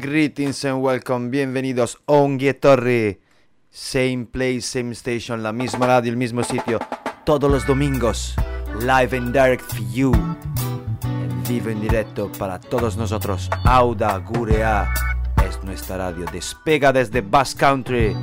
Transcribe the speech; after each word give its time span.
greetings 0.00 0.64
and 0.64 0.82
welcome. 0.82 1.30
Bienvenidos 1.30 1.98
Ongie 2.06 2.54
Torre. 2.54 3.20
Same 3.70 4.26
place, 4.30 4.62
same 4.62 4.92
station, 4.92 5.42
la 5.42 5.52
misma 5.52 5.86
radio, 5.86 6.10
el 6.10 6.16
mismo 6.16 6.42
sitio. 6.42 6.78
Todos 7.24 7.50
los 7.50 7.66
domingos. 7.66 8.34
Live 8.80 9.16
and 9.16 9.32
direct 9.32 9.62
for 9.62 9.80
you. 9.92 10.12
En 11.04 11.42
vivo, 11.44 11.70
en 11.70 11.80
directo 11.80 12.30
para 12.38 12.60
todos 12.60 12.96
nosotros. 12.96 13.50
Auda 13.64 14.16
Gurea 14.18 14.92
es 15.46 15.62
nuestra 15.62 15.96
radio. 15.96 16.26
Despega 16.32 16.92
desde 16.92 17.20
Basque 17.20 17.60
Country. 17.60 18.16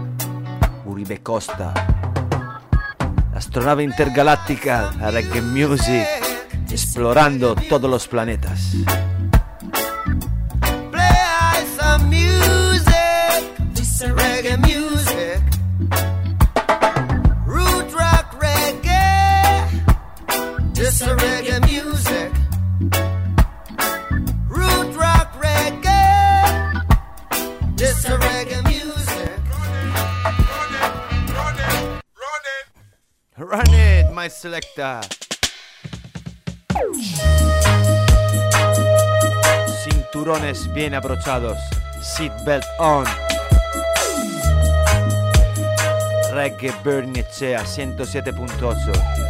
Uribe 0.85 1.21
Costa. 1.21 1.73
Astronave 3.33 3.83
intergaláctica, 3.83 4.91
reggae 5.11 5.41
music. 5.41 6.07
Explorando 6.69 7.55
todos 7.55 7.89
los 7.89 8.07
planetas. 8.07 8.75
My 34.23 34.29
selector. 34.29 35.01
Cinturones 39.83 40.73
bien 40.73 40.93
abrochados. 40.93 41.57
Seatbelt 42.01 42.63
on. 42.79 43.05
Reggae 46.31 46.73
Bernicea 46.85 47.65
107.8. 47.65 49.22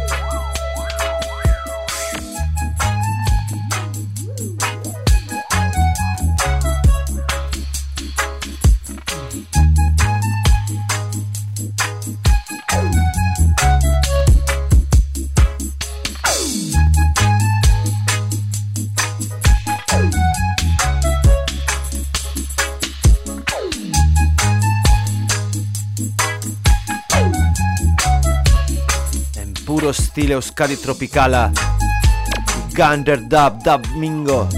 stile 30.14 30.34
Euskadi 30.34 30.76
Tropicala. 30.76 31.50
Gander 32.70 33.20
Dub 33.26 33.60
Dub 33.64 33.84
Mingo. 33.96 34.48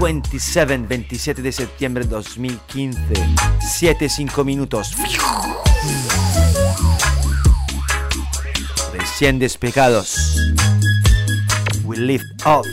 27, 0.00 0.78
27 0.88 1.42
de 1.42 1.52
septiembre 1.52 2.04
2015. 2.04 3.14
7-5 3.60 4.44
minutos. 4.44 4.96
Recién 8.92 9.38
despegados. 9.38 10.34
We 11.84 11.96
lift 11.96 12.44
up. 12.44 12.66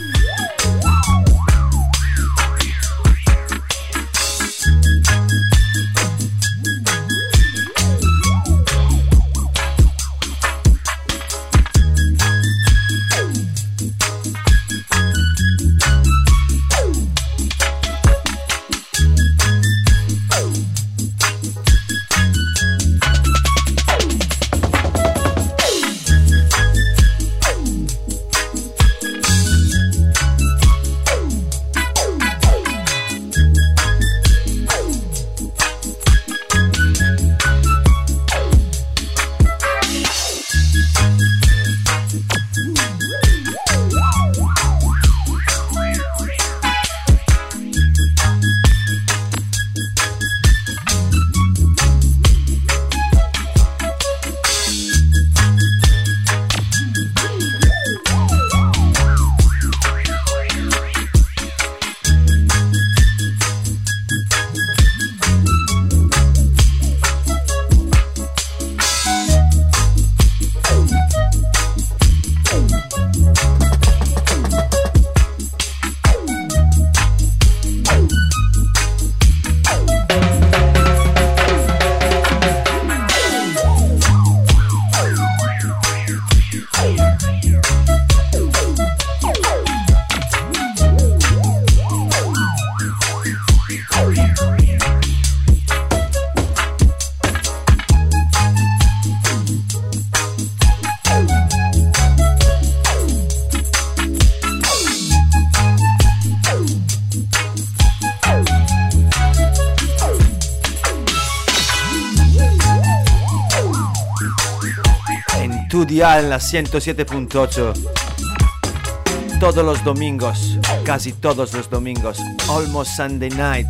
En 116.02 116.04
tu 116.04 116.08
dial 116.08 116.24
en 116.24 116.30
la 116.30 116.38
107.8. 116.38 119.38
Todos 119.38 119.64
los 119.64 119.84
domingos, 119.84 120.58
casi 120.84 121.12
todos 121.12 121.52
los 121.52 121.70
domingos, 121.70 122.18
almost 122.50 122.96
Sunday 122.96 123.30
night, 123.30 123.68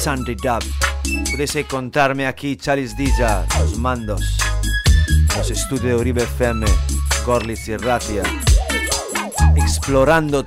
Sunday 0.00 0.36
Dub. 0.36 0.62
Puedes 1.30 1.56
encontrarme 1.56 2.28
aquí, 2.28 2.56
Charles 2.56 2.96
Dija, 2.96 3.44
los 3.58 3.76
mandos, 3.76 4.38
los 5.36 5.50
estudios 5.50 5.84
de 5.84 5.96
Uribe 5.96 6.22
FM, 6.22 6.64
Gorlitz 7.26 7.66
y 7.66 7.76
Ratia, 7.76 8.22
explorando 9.56 10.46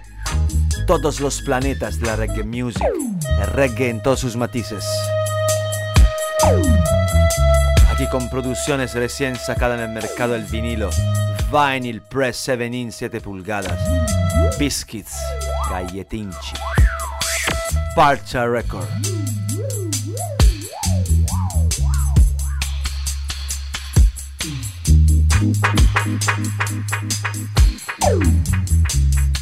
todos 0.86 1.20
los 1.20 1.42
planetas 1.42 2.00
de 2.00 2.06
la 2.06 2.16
reggae 2.16 2.46
music, 2.46 2.88
el 3.42 3.48
reggae 3.48 3.90
en 3.90 4.02
todos 4.02 4.22
sus 4.22 4.38
matices. 4.38 4.86
Aquí 7.98 8.06
con 8.10 8.30
producciones 8.30 8.94
recién 8.94 9.36
sacadas 9.36 9.80
en 9.80 9.86
el 9.86 9.90
mercado 9.90 10.34
del 10.34 10.44
vinilo. 10.44 10.92
Vinyl 11.52 12.00
Press 12.00 12.38
7 12.38 12.68
in 12.68 12.92
7 12.92 13.22
pulgadas. 13.22 13.80
Biscuits, 14.60 15.16
Galletinchi. 15.68 16.54
Parcha 17.96 18.46
Record. 18.46 18.88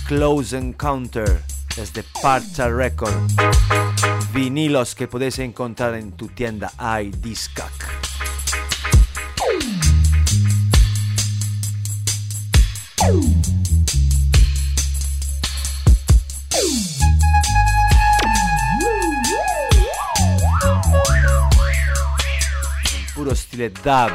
Close 0.07 0.57
Encounter 0.57 1.43
desde 1.75 2.03
Parcha 2.21 2.69
Record. 2.69 3.11
Vinilos 4.33 4.95
que 4.95 5.09
podéis 5.09 5.39
encontrar 5.39 5.95
en 5.95 6.13
tu 6.13 6.29
tienda 6.29 6.71
iDiscac. 7.01 8.04
Puro 23.13 23.35
stile 23.35 23.71
dub. 23.83 24.11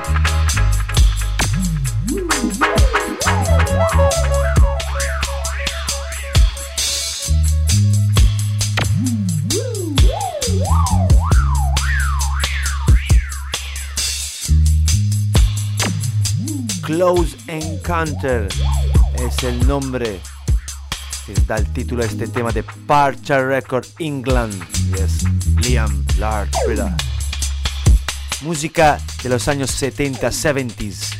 Close 16.82 17.36
Encounter. 17.46 18.48
Es 19.26 19.42
el 19.44 19.66
nombre 19.66 20.20
que 21.26 21.34
da 21.46 21.56
el 21.56 21.70
título 21.72 22.02
a 22.02 22.06
este 22.06 22.26
tema 22.26 22.52
de 22.52 22.62
Parcha 22.62 23.42
Record 23.42 23.86
England. 23.98 24.54
Yes, 24.96 25.24
Liam 25.62 26.04
Lard. 26.18 26.48
Música 28.42 28.98
de 29.22 29.28
los 29.28 29.46
años 29.48 29.70
70, 29.70 30.28
70s. 30.28 31.16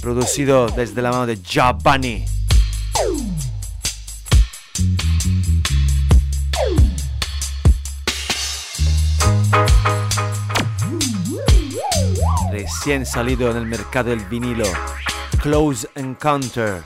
Producido 0.00 0.68
desde 0.68 1.00
la 1.00 1.10
mano 1.10 1.26
de 1.26 1.38
Jabani. 1.42 2.33
Recién 12.84 13.06
salido 13.06 13.50
en 13.50 13.56
el 13.56 13.64
mercado 13.64 14.10
del 14.10 14.22
vinilo. 14.26 14.66
Close 15.40 15.88
Encounter. 15.94 16.84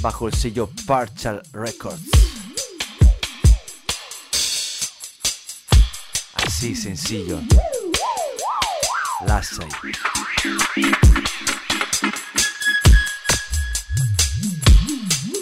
Bajo 0.00 0.26
el 0.26 0.32
sello 0.32 0.70
Partial 0.86 1.42
Records. 1.52 2.00
Así 6.32 6.74
sencillo. 6.74 7.42
Lasai. 9.26 9.68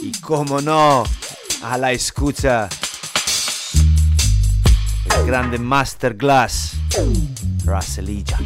Y 0.02 0.20
como 0.20 0.60
no, 0.60 1.04
a 1.62 1.78
la 1.78 1.92
escucha. 1.92 2.68
El 5.16 5.26
grande 5.26 5.60
Master 5.60 6.14
Glass. 6.14 6.72
Raselilla. 7.66 8.38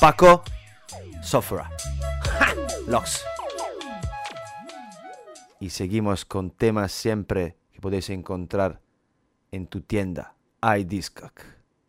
Paco 0.00 0.42
Sofra. 1.22 1.70
Locks. 2.86 3.22
Y 5.60 5.70
seguimos 5.70 6.24
con 6.24 6.50
temas 6.50 6.92
siempre 6.92 7.58
que 7.70 7.80
podéis 7.80 8.08
encontrar 8.08 8.80
en 9.52 9.66
tu 9.66 9.82
tienda. 9.82 10.34
iDiscog. 10.62 11.32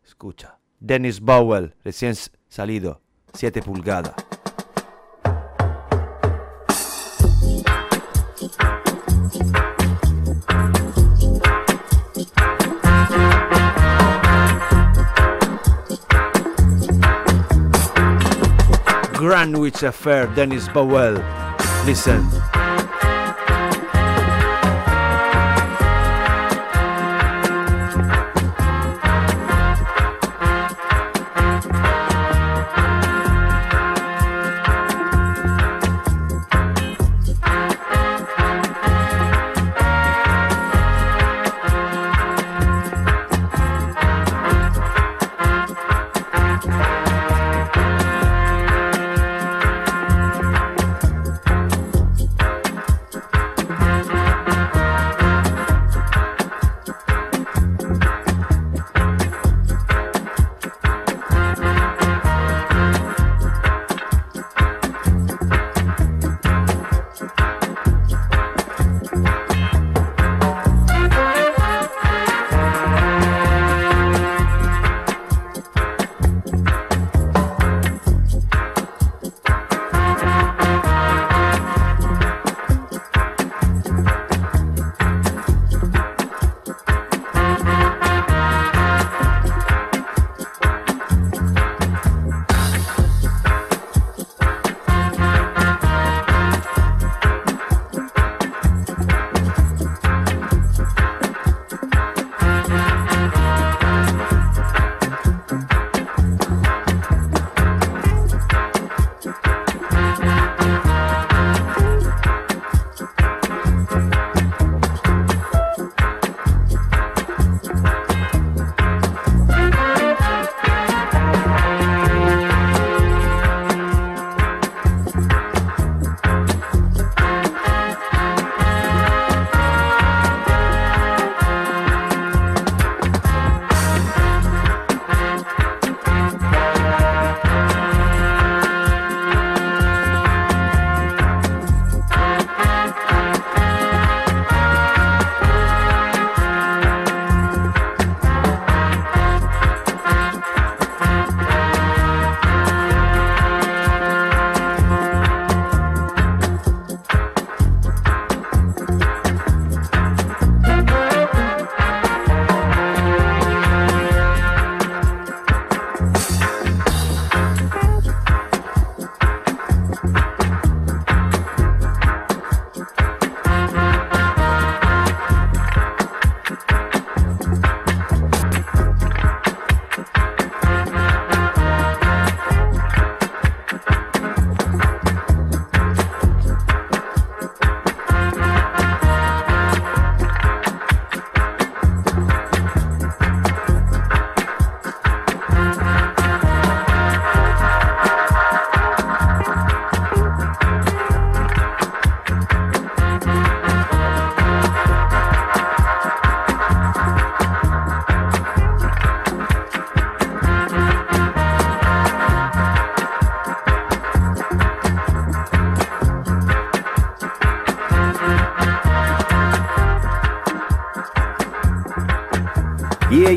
Escucha. 0.04 0.58
Dennis 0.78 1.20
Bowell, 1.20 1.74
recién 1.84 2.14
salido, 2.48 3.00
7 3.32 3.62
pulgadas. 3.62 4.14
Greenwich 19.14 19.82
Affair, 19.82 20.26
Dennis 20.28 20.68
Bowell. 20.68 21.22
Listen. 21.84 22.26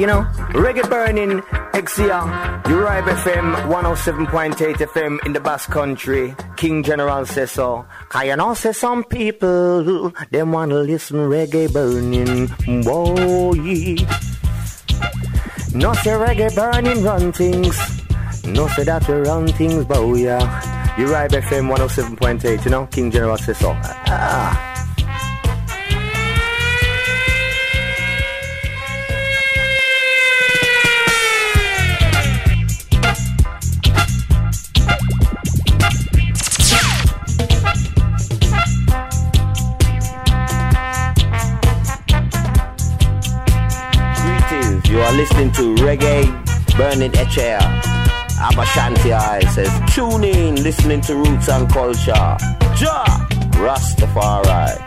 You 0.02 0.08
know. 0.08 0.24
Reggae 0.58 0.90
burning, 0.90 1.42
XCR, 1.78 2.64
Uribe 2.64 3.14
FM, 3.22 3.54
107.8 3.70 4.76
FM 4.78 5.26
in 5.28 5.34
the 5.34 5.40
Basque 5.40 5.70
Country. 5.70 6.36
King 6.58 6.82
General 6.82 7.24
says 7.26 7.52
so. 7.52 7.86
Can 8.10 8.26
you 8.26 8.36
know, 8.36 8.56
say 8.56 8.72
some 8.74 9.04
people, 9.04 10.12
them 10.32 10.52
wanna 10.52 10.80
listen 10.80 11.18
reggae 11.30 11.72
burning, 11.72 12.48
yeah. 12.82 13.96
No 15.74 15.94
say 15.94 16.18
reggae 16.18 16.50
burning 16.56 17.04
run 17.04 17.32
things. 17.32 17.78
No 18.48 18.68
say 18.70 18.84
that 18.84 19.08
we 19.08 19.14
run 19.14 19.48
things, 19.50 19.86
yeah. 20.18 20.96
Uribe 20.98 21.42
FM 21.44 21.70
107.8, 21.70 22.66
you 22.66 22.72
know, 22.72 22.88
King 22.88 23.12
General 23.12 23.38
says 23.38 23.60
so. 23.60 23.72
Ah. 23.76 24.71
Listening 45.22 45.52
to 45.52 45.76
Reggae 45.84 46.26
Burning 46.76 47.12
HL. 47.12 47.62
Abashanti 48.42 49.12
I 49.14 49.42
says, 49.54 49.70
tune 49.94 50.24
in, 50.24 50.56
listening 50.64 51.00
to 51.02 51.16
Roots 51.16 51.48
and 51.48 51.70
Culture. 51.70 52.38
Ja! 52.82 53.06
Rastafari. 53.62 54.80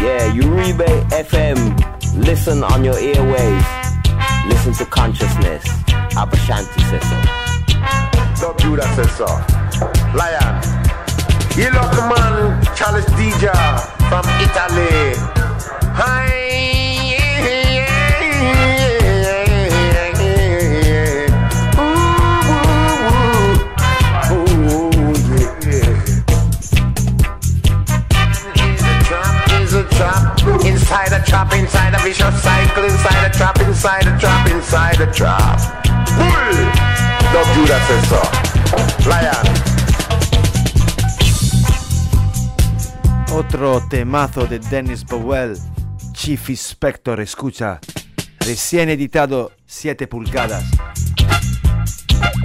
Yeah, 0.00 0.30
Uribe 0.40 0.86
FM. 1.10 1.58
Listen 2.24 2.62
on 2.62 2.84
your 2.84 2.94
airwaves. 2.94 3.70
Listen 4.48 4.72
to 4.74 4.86
consciousness. 4.86 5.64
Abashanti 6.14 6.80
says 6.88 7.04
so. 8.38 8.54
Judah 8.58 8.86
says 8.94 9.10
so. 9.16 9.26
Lion. 10.14 10.62
You 11.58 11.70
the 11.72 12.04
man, 12.06 12.64
Charles 12.76 13.04
DJ 13.18 13.50
from 14.08 14.24
Italy. 14.46 15.16
Hi. 15.98 16.41
Inside 30.92 31.12
a 31.14 31.24
trap, 31.24 31.52
inside 31.54 31.94
a 31.94 31.98
vicious 32.02 32.42
cycle, 32.42 32.84
inside 32.84 33.24
a 33.24 33.30
trap, 33.30 33.58
inside 33.60 34.06
a 34.06 34.18
trap, 34.18 34.50
inside 34.50 35.00
a 35.00 35.06
trap. 35.10 35.58
Bull! 36.18 36.52
Dub 37.32 37.46
Judah 37.54 37.80
says 37.86 38.08
so. 38.08 38.20
Lion. 39.08 39.46
Otro 43.32 43.80
temazo 43.88 44.46
de 44.46 44.58
Dennis 44.58 45.02
Bowell, 45.04 45.56
Chief 46.12 46.50
Inspector, 46.50 47.20
escucha. 47.20 47.80
Recién 48.40 48.90
editado 48.90 49.52
7 49.64 50.06
pulgadas. 50.06 50.64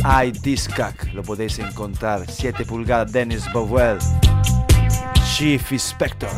Ay, 0.05 0.31
Discac, 0.31 1.11
lo 1.13 1.21
podéis 1.21 1.59
encontrar. 1.59 2.25
7 2.31 2.63
pulgadas, 2.63 3.11
Dennis 3.11 3.51
Bowell. 3.51 3.97
Chief 5.25 5.69
Inspector. 5.73 6.29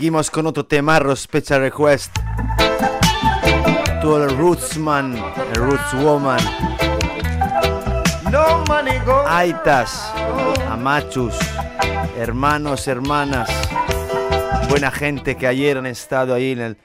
Seguimos 0.00 0.30
con 0.30 0.46
otro 0.46 0.64
temarro 0.64 1.14
Special 1.14 1.60
Request. 1.60 2.16
Todo 4.00 4.24
el 4.24 4.34
Rootsman, 4.34 5.14
el 5.14 5.54
Roots 5.56 5.92
Woman. 6.02 6.40
No 8.32 8.64
money 8.66 8.98
go. 9.04 9.22
Aitas, 9.28 10.10
amachus, 10.70 11.34
hermanos, 12.16 12.88
hermanas, 12.88 13.50
buena 14.70 14.90
gente 14.90 15.36
que 15.36 15.46
ayer 15.46 15.76
han 15.76 15.84
estado 15.84 16.32
ahí 16.32 16.52
en 16.52 16.60
el 16.60 16.78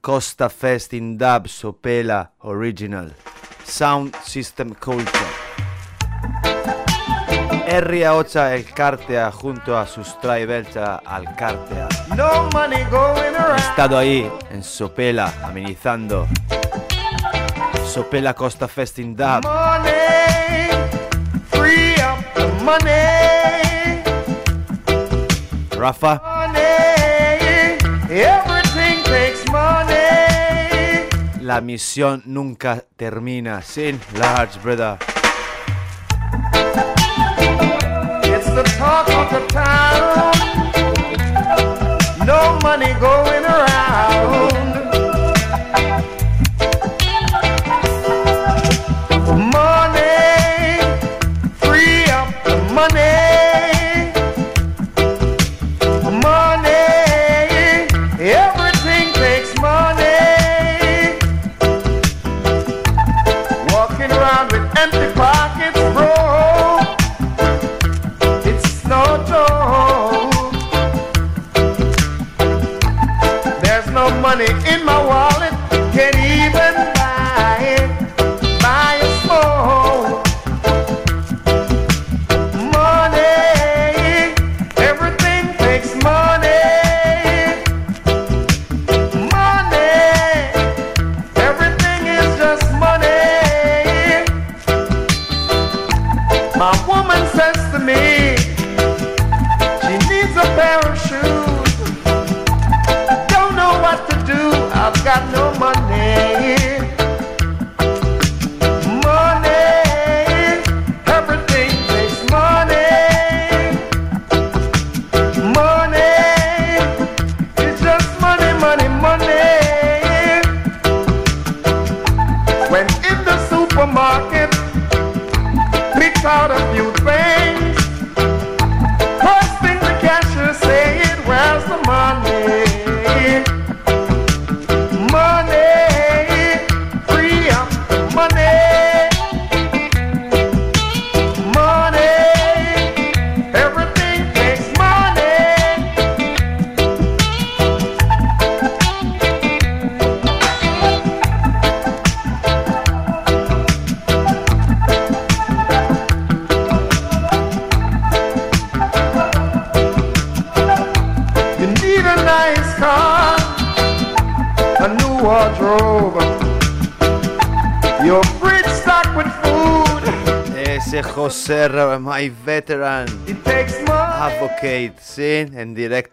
Costa 0.00 0.48
Fest 0.48 0.94
in 0.94 1.18
Dub 1.18 1.48
Sopela 1.48 2.32
Original 2.38 3.14
Sound 3.66 4.16
System 4.24 4.72
Culture. 4.72 5.41
RA8 7.72 8.52
el 8.52 8.64
Cartea 8.66 9.32
junto 9.32 9.78
a 9.78 9.86
sus 9.86 10.14
Belcha 10.20 10.96
al 10.96 11.34
Cartea. 11.34 11.88
No 12.14 12.50
money 12.52 12.84
going 12.90 13.34
Han 13.34 13.34
around. 13.34 13.60
estado 13.60 13.96
ahí 13.96 14.30
en 14.50 14.62
Sopela 14.62 15.32
amenizando 15.42 16.28
Sopela 17.86 18.34
Costa 18.34 18.68
Fest 18.68 18.98
in 18.98 19.16
Dub. 19.16 19.42
Money. 19.44 20.68
Free 21.50 21.94
up 22.02 22.22
the 22.34 22.46
money. 22.62 24.02
Rafa, 25.70 26.20
Money. 26.22 27.78
Everything 28.10 29.02
takes 29.04 29.50
money. 29.50 31.08
La 31.40 31.62
misión 31.62 32.22
nunca 32.26 32.84
termina. 32.98 33.62
Sin 33.62 33.98
large, 34.18 34.58
brother. 34.62 34.98
The 38.54 38.62
talk 38.76 39.08
of 39.08 39.30
the 39.30 39.46
town. 39.48 40.32
No 42.26 42.58
money 42.62 42.92
going 43.00 43.44
around. 43.44 44.71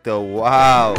Wow. 0.06 0.94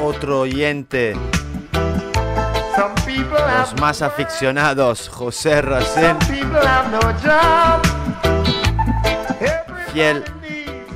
Otro 0.00 0.40
oyente, 0.40 1.16
los 2.76 3.80
más 3.80 4.02
aficionados, 4.02 5.08
José 5.08 5.62
Racén, 5.62 6.18
Fiel 9.92 10.24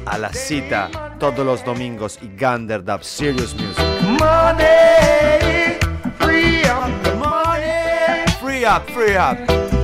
a 0.07 0.19
la 0.19 0.33
cita 0.33 0.91
todos 1.19 1.47
los 1.47 1.65
domingos 1.65 2.19
y 2.21 2.29
Gander 2.37 2.85
Dub 2.85 3.03
Serious 3.03 3.55
Music. 3.55 3.85
money, 4.21 5.79
free 6.19 6.63
up 6.65 7.19
money. 7.19 8.27
Free 8.41 8.65
up, 8.67 8.83
free 8.91 9.17
up. 9.17 9.84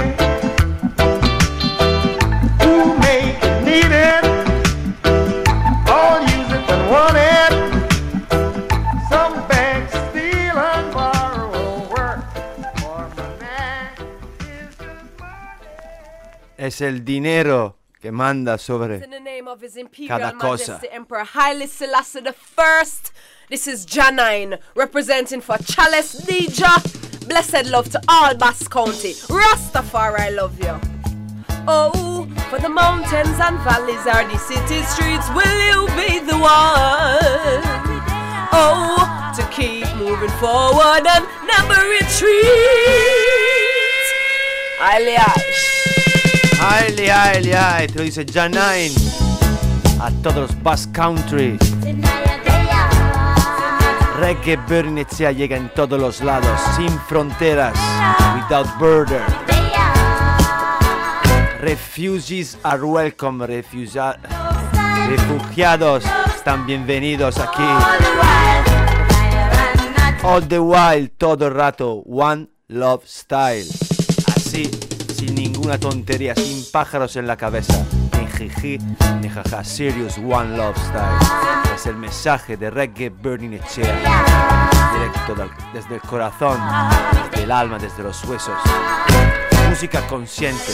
Es 16.81 16.87
el 16.87 17.05
dinero 17.05 17.77
que 18.01 18.11
manda 18.11 18.57
sobre 18.57 18.95
In 18.95 19.11
the 19.11 19.19
name 19.19 19.47
of 19.47 19.61
His 19.61 19.77
Imperial 19.77 20.17
Cada 20.17 20.31
cosa. 20.35 20.71
Majesty 20.71 20.87
Emperor 20.91 21.23
Haile 21.23 21.67
Selassie 21.67 22.21
the 22.21 22.33
First. 22.33 23.11
This 23.51 23.67
is 23.67 23.85
Janine 23.85 24.57
representing 24.73 25.41
for 25.41 25.59
Chalice 25.59 26.25
Dija. 26.25 26.81
Blessed 27.27 27.69
love 27.69 27.91
to 27.91 28.01
all 28.09 28.33
Bass 28.33 28.67
County. 28.67 29.13
Rastafari, 29.29 30.21
I 30.21 30.29
love 30.31 30.57
you. 30.59 30.73
Oh, 31.67 32.27
for 32.49 32.57
the 32.57 32.69
mountains 32.69 33.39
and 33.39 33.59
valleys 33.59 34.07
are 34.07 34.25
the 34.27 34.39
city 34.39 34.81
streets. 34.81 35.29
Will 35.35 35.59
you 35.69 35.85
be 35.95 36.17
the 36.25 36.39
one? 36.39 37.61
Oh, 38.51 39.31
to 39.35 39.43
keep 39.55 39.85
moving 39.97 40.33
forward 40.39 41.05
and 41.05 41.27
never 41.45 41.79
retreat. 41.91 42.41
Aye, 44.81 45.90
Ay, 46.63 47.09
ay, 47.09 47.51
ay, 47.53 47.87
te 47.87 47.95
lo 47.99 48.03
dice 48.03 48.25
Janine. 48.25 48.93
A 49.99 50.11
todos 50.23 50.49
los 50.51 50.63
Bass 50.63 50.87
Country. 50.93 51.57
Reggae 54.19 54.57
Bernicea 54.67 55.31
llega 55.31 55.57
en 55.57 55.69
todos 55.73 55.99
los 55.99 56.21
lados, 56.21 56.59
sin 56.75 56.89
fronteras, 57.07 57.73
without 58.35 58.67
border. 58.79 59.21
Refugees 61.59 62.57
are 62.63 62.83
welcome, 62.83 63.45
refugia- 63.45 64.17
refugiados 65.09 66.03
están 66.35 66.65
bienvenidos 66.65 67.37
aquí. 67.39 67.63
All 70.23 70.47
the 70.47 70.59
while, 70.59 71.07
todo 71.17 71.47
el 71.47 71.53
rato, 71.55 72.03
One 72.05 72.47
Love 72.67 73.03
Style. 73.07 73.67
Así, 74.35 74.69
sin 75.21 75.35
ninguna 75.35 75.77
tontería, 75.77 76.33
sin 76.33 76.65
pájaros 76.71 77.15
en 77.15 77.27
la 77.27 77.37
cabeza. 77.37 77.85
Ni 78.19 78.25
jiji, 78.25 78.79
ni 79.21 79.29
jaja. 79.29 79.63
Serious 79.63 80.17
One 80.17 80.57
Love 80.57 80.75
Style. 80.77 81.75
Es 81.75 81.85
el 81.85 81.95
mensaje 81.95 82.57
de 82.57 82.71
Reggae 82.71 83.09
Burning 83.09 83.53
Echea. 83.53 83.93
Directo 84.93 85.35
desde 85.73 85.95
el 85.95 86.01
corazón, 86.01 86.59
desde 87.29 87.43
el 87.43 87.51
alma, 87.51 87.77
desde 87.77 88.01
los 88.01 88.23
huesos. 88.25 88.57
Música 89.69 90.01
consciente. 90.07 90.71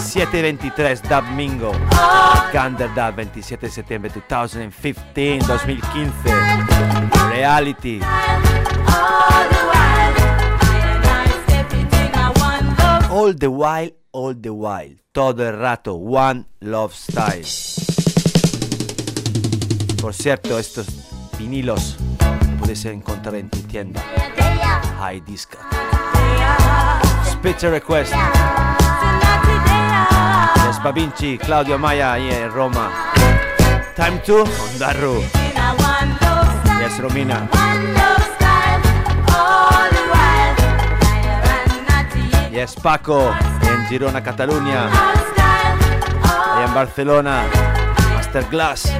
723 0.00 1.02
Dub 1.02 1.24
Mingo. 1.36 1.72
Gander 2.54 2.88
Dub 2.94 3.14
27 3.16 3.66
de 3.66 3.72
septiembre 3.72 4.10
2015, 4.28 5.46
2015. 5.46 6.12
Reality. 7.28 8.00
All 13.12 13.34
the 13.34 13.50
while 13.50 13.90
all 14.12 14.34
the 14.34 14.50
while, 14.50 14.96
todo 15.12 15.46
el 15.46 15.58
rato, 15.58 15.94
One 15.94 16.46
Love 16.60 16.94
Style. 16.94 17.44
Por 20.00 20.14
cierto, 20.14 20.58
estos 20.58 20.86
vinilos 21.38 21.98
puedes 22.58 22.82
encontrar 22.86 23.34
en 23.34 23.50
tu 23.50 23.58
tienda. 23.64 24.02
High 24.98 25.20
Disc. 25.26 25.54
Special 27.30 27.72
Request. 27.72 28.14
Yes, 30.64 30.82
Babinci, 30.82 31.36
Claudio 31.36 31.78
Maya 31.78 32.14
ahí 32.14 32.30
en 32.30 32.50
Roma. 32.50 33.12
Time 33.94 34.20
to 34.24 34.44
Ondarru. 34.44 35.22
Yes, 36.80 36.98
Romina. 36.98 37.48
Yes, 42.52 42.74
Paco 42.74 43.34
en 43.62 43.86
Girona, 43.86 44.22
Cataluña. 44.22 44.84
Ahí 46.22 46.64
en 46.66 46.74
Barcelona. 46.74 47.44
Masterclass. 48.14 48.92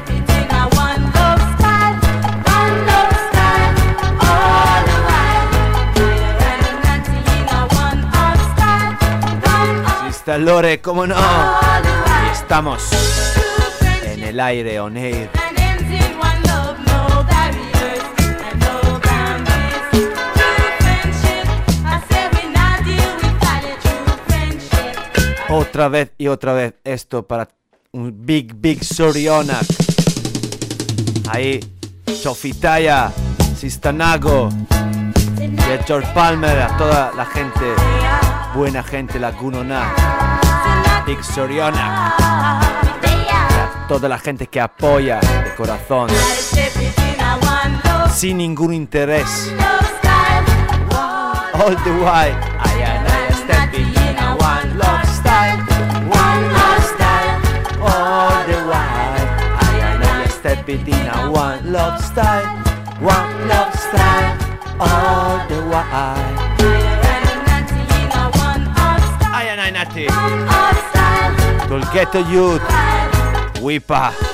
Lore, 10.38 10.80
¿cómo 10.80 11.06
no? 11.06 11.14
Y 11.14 12.32
estamos 12.32 12.88
en 14.02 14.22
el 14.22 14.40
aire, 14.40 14.80
on 14.80 14.96
air. 14.96 15.41
Otra 25.54 25.88
vez 25.88 26.12
y 26.16 26.28
otra 26.28 26.54
vez 26.54 26.74
esto 26.82 27.26
para 27.26 27.46
un 27.92 28.24
big, 28.24 28.54
big 28.54 28.82
Sorionak. 28.82 29.66
Ahí, 31.28 31.60
Sofitaya, 32.06 33.12
Sistanago, 33.54 34.48
y 35.38 35.84
George 35.86 36.10
Palmer, 36.14 36.58
a 36.58 36.74
toda 36.78 37.12
la 37.14 37.26
gente, 37.26 37.74
buena 38.54 38.82
gente, 38.82 39.18
la 39.18 39.32
Gunona, 39.32 39.92
Big 41.06 41.22
Sorionak, 41.22 41.78
a 42.22 43.86
toda 43.88 44.08
la 44.08 44.18
gente 44.18 44.46
que 44.46 44.58
apoya 44.58 45.20
de 45.20 45.54
corazón, 45.54 46.08
sin 48.10 48.38
ningún 48.38 48.72
interés. 48.72 49.52
All 51.54 51.76
the 51.84 51.90
while, 51.90 52.51
I 60.62 60.64
stepping 60.64 60.86
in 60.86 61.06
a 61.08 61.30
one 61.32 61.72
love 61.72 62.00
style, 62.00 62.46
one 63.00 63.48
love 63.48 63.74
style. 63.74 64.38
All 64.78 65.48
the 65.48 65.60
while, 65.66 65.90
I 69.32 69.46
and 69.50 69.60
I 69.60 69.70
Nati, 69.70 70.06
Tul 71.66 71.82
Ghetto 71.92 72.20
Youth, 72.30 72.62
Wipa. 73.60 74.31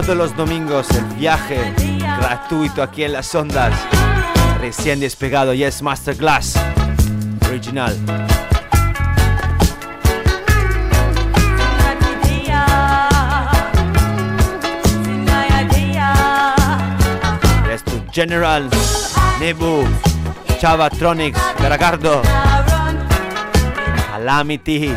Todos 0.00 0.16
los 0.16 0.34
domingos 0.34 0.88
el 0.92 1.04
viaje 1.16 1.74
gratuito 2.20 2.82
aquí 2.82 3.04
en 3.04 3.12
las 3.12 3.34
ondas. 3.34 3.74
Recién 4.58 4.98
despegado, 4.98 5.52
Yes 5.52 5.82
Masterclass. 5.82 6.54
Original. 7.46 7.94
Yes 17.68 17.84
to 17.84 18.02
General, 18.10 18.70
Nebu, 19.38 19.84
Chavatronics, 20.58 21.38
Garagardo, 21.60 22.22
Calamity. 24.10 24.94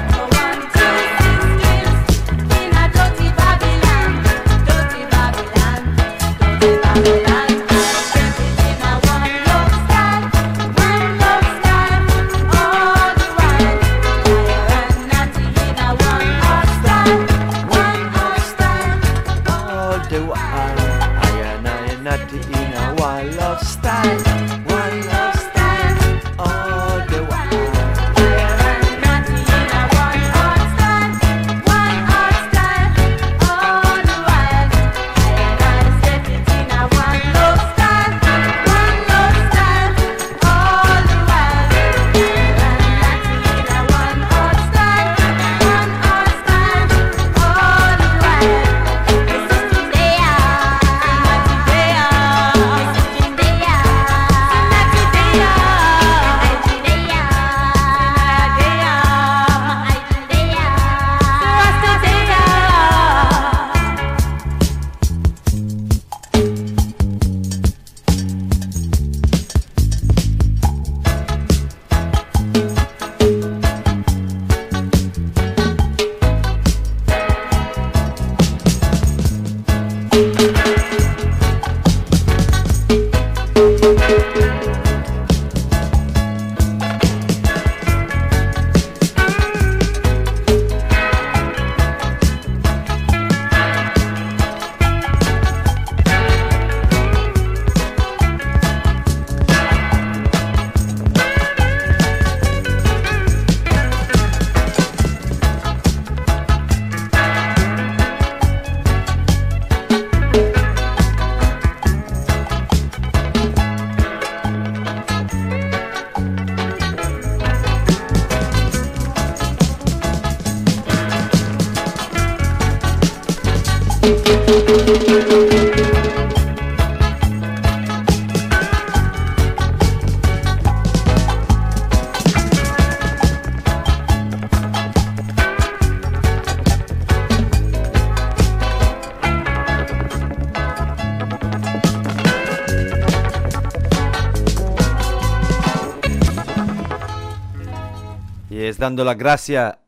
Dando 148.84 149.06
la 149.06 149.13
gracia 149.13 149.80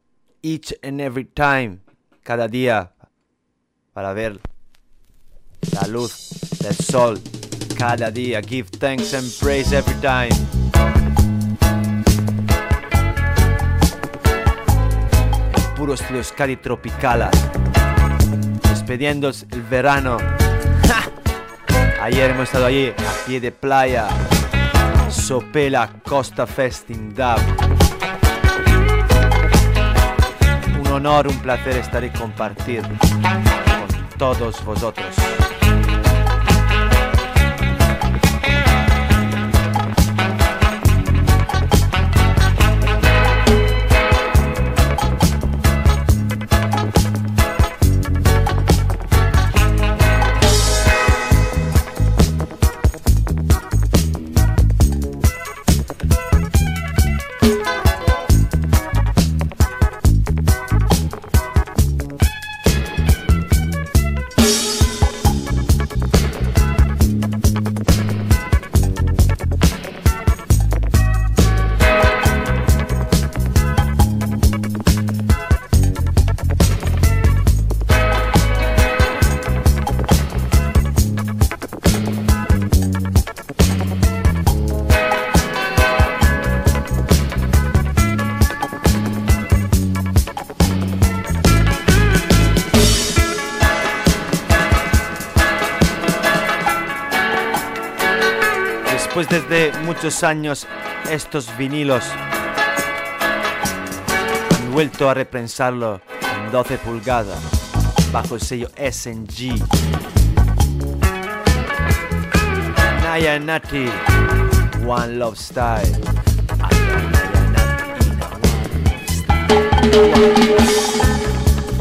each 0.41 0.73
and 0.81 1.01
every 1.01 1.25
time, 1.25 1.79
cada 2.23 2.47
día, 2.47 2.93
para 3.91 4.13
ver 4.13 4.39
la 5.73 5.85
luz 5.87 6.29
del 6.61 6.73
sol. 6.75 7.19
Cada 7.77 8.09
día, 8.09 8.39
give 8.39 8.69
thanks 8.79 9.13
and 9.13 9.29
praise 9.41 9.75
every 9.75 9.95
time. 9.95 10.29
El 15.53 15.75
puro 15.75 15.95
estilo 15.95 16.23
Scari 16.23 16.55
Tropicala. 16.55 17.29
Despediendo 18.69 19.27
el 19.27 19.61
verano. 19.63 20.19
Ayer 22.01 22.31
hemos 22.31 22.43
estado 22.43 22.67
allí, 22.67 22.93
a 22.97 23.25
pie 23.25 23.41
de 23.41 23.51
playa. 23.51 24.07
Sopela 25.09 25.91
Costa 26.01 26.47
Festing 26.47 27.13
Dub. 27.13 27.74
Honor, 30.95 31.27
un 31.27 31.37
placer 31.39 31.77
estar 31.77 32.03
y 32.03 32.09
compartir 32.09 32.81
con 32.81 34.09
todos 34.17 34.63
vosotros. 34.63 35.34
Después 99.35 99.49
desde 99.49 99.77
muchos 99.81 100.23
años 100.23 100.65
estos 101.11 101.57
vinilos 101.57 102.05
han 104.57 104.71
vuelto 104.71 105.09
a 105.09 105.13
reprensarlo 105.13 105.99
en 106.37 106.51
12 106.53 106.77
pulgadas 106.77 107.37
bajo 108.13 108.35
el 108.35 108.41
sello 108.41 108.69
SNG. 108.77 109.61
Naya 113.03 113.37
Nati, 113.37 113.89
One 114.87 115.15
Love 115.17 115.37
Style. 115.37 115.91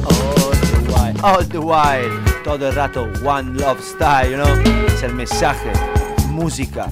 All 0.09 0.67
the 0.73 0.89
while, 0.91 1.21
all 1.23 1.49
the 1.49 1.59
while, 1.59 2.43
todo 2.43 2.69
el 2.69 2.75
rato 2.75 3.05
One 3.25 3.57
Love 3.57 3.81
Style, 3.81 4.31
you 4.31 4.37
know? 4.39 4.87
Es 4.89 5.05
el 5.05 5.15
mensaje, 5.15 5.71
música 6.31 6.89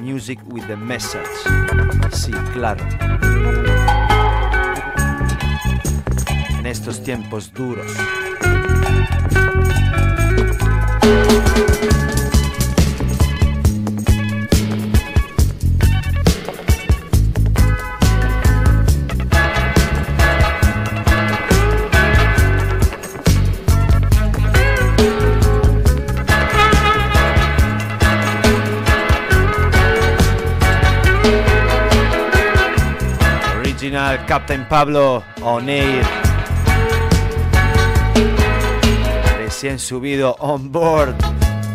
music 0.00 0.38
with 0.46 0.66
the 0.66 0.76
message. 0.76 1.26
Sí, 2.12 2.32
claro. 2.52 2.84
En 6.58 6.66
estos 6.66 7.02
tiempos 7.02 7.52
duros. 7.52 7.92
Captain 34.26 34.64
Pablo 34.68 35.24
O'Neill. 35.42 36.04
Recién 39.38 39.78
subido 39.78 40.36
on 40.38 40.70
board. 40.70 41.16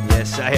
Yes, 0.10 0.40
I 0.40 0.56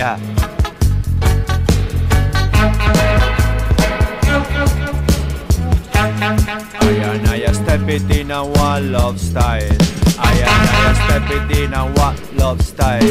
and 7.01 7.27
I 7.27 7.51
step 7.51 7.87
it 7.89 8.09
in 8.15 8.29
a 8.29 8.45
one 8.45 8.91
love 8.91 9.19
style. 9.19 9.77
I 10.19 10.33
and 10.33 10.69
I 10.79 10.93
step 11.05 11.29
in 11.57 11.73
a 11.73 11.85
one 11.93 12.17
love 12.37 12.61
style. 12.61 13.01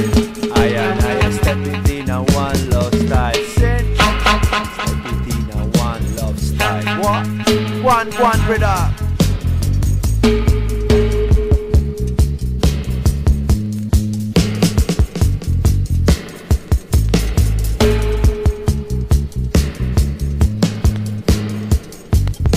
I 0.55 0.67
and 0.67 1.01
I 1.01 1.31
step 1.33 1.59
in 1.91 2.11
a 2.11 2.23
one 2.23 2.71
love 2.71 2.95
style. 3.07 3.32
One, 7.93 8.11
one, 8.23 8.47
brother. 8.47 8.89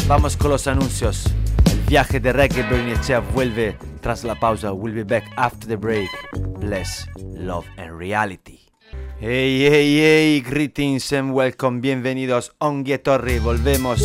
Vamos 0.08 0.38
con 0.38 0.52
los 0.52 0.68
anuncios. 0.68 1.26
El 1.70 1.80
viaje 1.82 2.22
de 2.22 2.32
Reggae 2.32 2.64
Bernicea 2.64 3.20
vuelve 3.20 3.78
tras 4.00 4.24
la 4.24 4.36
pausa. 4.36 4.72
We'll 4.72 4.96
be 4.96 5.04
back 5.04 5.26
after 5.36 5.68
the 5.68 5.76
break. 5.76 6.10
Bless, 6.62 7.10
love 7.18 7.66
and 7.76 8.00
reality. 8.00 8.60
Hey, 9.20 9.68
hey, 9.70 9.98
hey, 9.98 10.42
greetings 10.50 11.12
and 11.12 11.34
welcome. 11.34 11.82
Bienvenidos 11.82 12.54
a 12.62 12.98
Torre. 13.04 13.40
Volvemos 13.42 14.02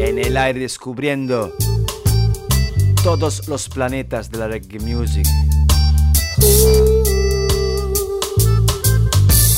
en 0.00 0.18
el 0.18 0.36
aire 0.36 0.60
descubriendo 0.60 1.52
todos 3.02 3.48
los 3.48 3.68
planetas 3.68 4.30
de 4.30 4.38
la 4.38 4.48
reggae 4.48 4.78
music. 4.80 5.26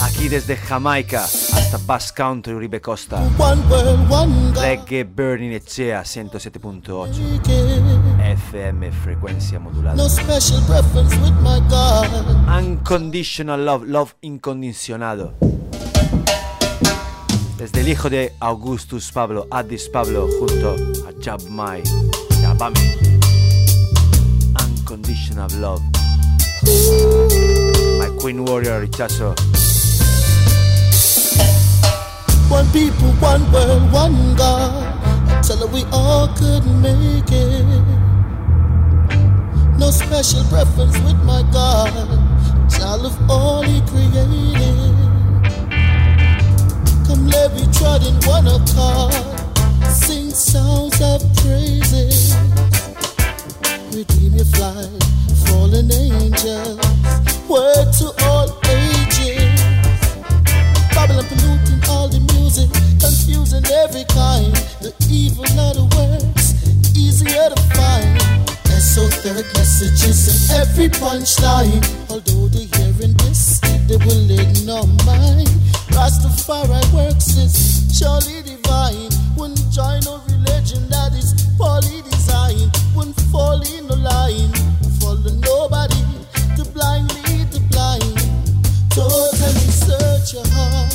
Aquí 0.03 0.29
desde 0.29 0.57
Jamaica 0.57 1.25
hasta 1.25 1.79
Bass 1.87 2.13
Country, 2.13 2.55
Uribe 2.55 2.81
Costa. 2.81 3.23
Reggae 4.61 5.05
Burning 5.05 5.53
Echea 5.53 6.03
107.8 6.03 7.11
FM 8.21 8.93
frecuencia 8.93 9.59
No 9.59 9.71
modulada. 9.71 10.09
special 10.09 10.61
preference 10.67 11.17
with 11.17 11.33
my 11.43 11.61
God. 11.69 12.07
Unconditional 12.63 13.65
Love, 13.65 13.85
Love 13.87 14.15
incondicionado. 14.23 15.35
Desde 17.61 17.83
el 17.83 17.89
hijo 17.89 18.09
de 18.09 18.33
Augustus 18.41 19.13
Pablo, 19.13 19.47
Addis 19.51 19.91
Pablo, 19.91 20.27
junto 20.39 20.77
a 21.07 21.13
Jab 21.23 21.43
Mai, 21.51 21.83
Yabami. 22.41 22.81
Unconditional 24.65 25.51
Love. 25.61 25.83
My 27.99 28.09
Queen 28.19 28.47
Warrior, 28.47 28.81
Richazo. 28.81 29.35
One 32.49 32.67
people, 32.73 33.13
one 33.21 33.53
world, 33.53 33.93
one 33.93 34.35
God. 34.37 34.95
I 35.29 35.43
tell 35.43 35.59
her 35.59 35.67
we 35.67 35.85
all 35.93 36.29
could 36.29 36.65
make 36.81 37.31
it. 37.31 37.67
No 39.77 39.91
special 39.91 40.43
preference 40.45 40.99
with 41.01 41.23
my 41.25 41.43
God. 41.53 41.93
Child 42.71 43.05
of 43.05 43.31
all 43.31 43.63
He 43.65 43.83
created. 43.83 44.80
Trot 47.81 48.07
in 48.07 48.15
one. 48.29 48.47
Sing 49.91 50.31
songs 50.31 51.01
of 51.01 51.23
praises. 51.37 52.37
Redeem 53.95 54.35
your 54.35 54.45
flight, 54.45 55.03
fallen 55.47 55.91
angels. 55.91 56.79
Word 57.49 57.93
to 57.99 58.13
all 58.27 58.49
ages. 58.69 59.61
Babylon 60.95 61.25
polluting 61.29 61.81
all 61.89 62.09
the 62.09 62.21
music. 62.35 62.69
confusing 63.01 63.65
every 63.73 64.05
kind. 64.05 64.55
The 64.81 64.93
evil 65.09 65.45
the 65.45 65.87
words, 65.97 66.55
easier 66.97 67.49
to 67.49 67.61
find. 67.75 68.21
Esoteric 68.77 69.47
messages 69.55 70.29
in 70.29 70.61
every 70.61 70.89
punchline. 70.89 71.83
Although 72.11 72.49
they're 72.49 72.69
hearing 72.77 73.15
this, 73.19 73.60
they 73.91 73.97
will 74.07 74.31
ignore 74.31 74.87
mine. 75.05 75.51
Rastafari 75.91 76.81
works 76.95 77.37
is 77.37 77.91
surely 77.99 78.41
divine. 78.43 79.11
Wouldn't 79.37 79.69
join 79.73 79.99
no 80.05 80.23
religion 80.31 80.89
that 80.91 81.13
is 81.13 81.35
poorly 81.59 82.01
designed. 82.09 82.71
Wouldn't 82.95 83.21
fall 83.33 83.61
in 83.61 83.89
no 83.89 83.97
line. 83.97 84.55
Follow 85.01 85.35
nobody 85.43 86.03
to 86.57 86.65
blind 86.71 87.11
lead 87.27 87.51
the 87.51 87.59
blind. 87.71 88.15
Totally 88.91 89.71
search 89.83 90.35
your 90.35 90.47
heart. 90.55 90.90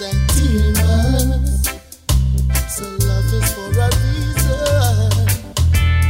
And 0.00 0.18
demons. 0.36 1.68
So 2.68 2.84
love 3.06 3.32
is 3.34 3.52
for 3.54 3.70
a 3.74 3.88
reason. 3.98 5.10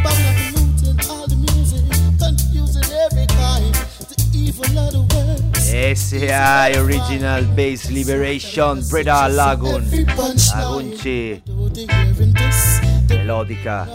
Babylon 0.04 0.36
polluting 0.52 1.00
all 1.08 1.26
the 1.26 1.36
music, 1.36 1.84
confusing 2.18 2.88
every 2.92 3.26
kind. 3.26 3.74
The 4.08 4.16
evil 4.34 4.78
of 4.78 4.92
the 4.92 5.02
words. 5.14 5.68
SI 5.68 6.76
Original 6.78 7.44
Bass 7.54 7.90
Liberation, 7.90 8.82
Breda 8.90 9.28
Lagoon. 9.30 9.84
Agunci, 9.84 11.42
Though 11.46 11.68
they 11.68 11.86
hearing 11.86 12.32
this, 12.34 12.80
they 13.06 13.16
melodica, 13.24 13.86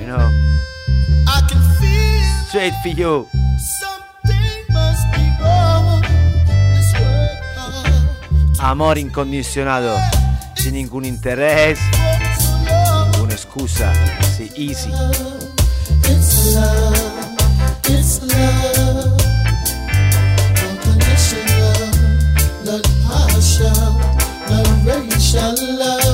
you 0.00 0.06
know, 0.06 0.28
I 1.28 1.40
can 1.48 1.60
feel 1.78 2.48
straight 2.48 2.74
for 2.82 2.88
you. 2.88 3.39
Amor 8.62 8.98
incondizionato, 8.98 9.96
sin 10.54 10.74
ningún 10.74 11.04
interés, 11.04 11.78
ninguna 13.12 13.34
excusa, 13.34 13.92
sí, 14.36 14.50
easy. 14.54 14.90
It's 16.04 16.54
love, 16.54 17.36
it's 17.88 18.22
love. 18.22 19.16
Unconditional, 20.62 21.90
not 22.64 22.86
partial, 23.06 23.98
not 24.48 24.68
racial 24.84 25.54
love. 25.78 26.09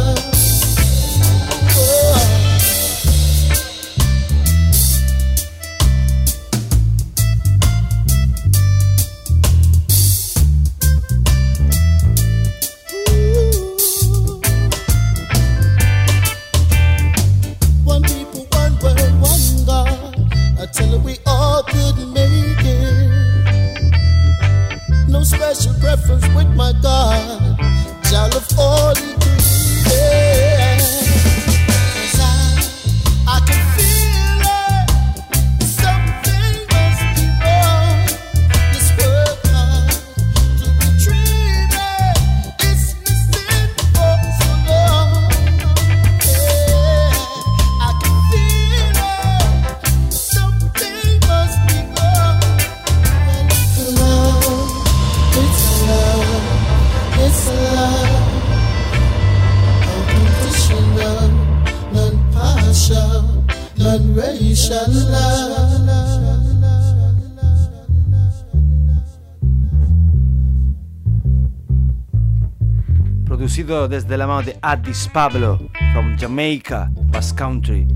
Producido 73.67 73.89
desde 73.89 74.17
la 74.17 74.27
mano 74.29 74.43
de 74.43 74.57
Addis 74.63 75.09
Pablo, 75.13 75.59
from 75.93 76.17
Jamaica, 76.17 76.89
Basque 77.11 77.37
Country. 77.37 77.87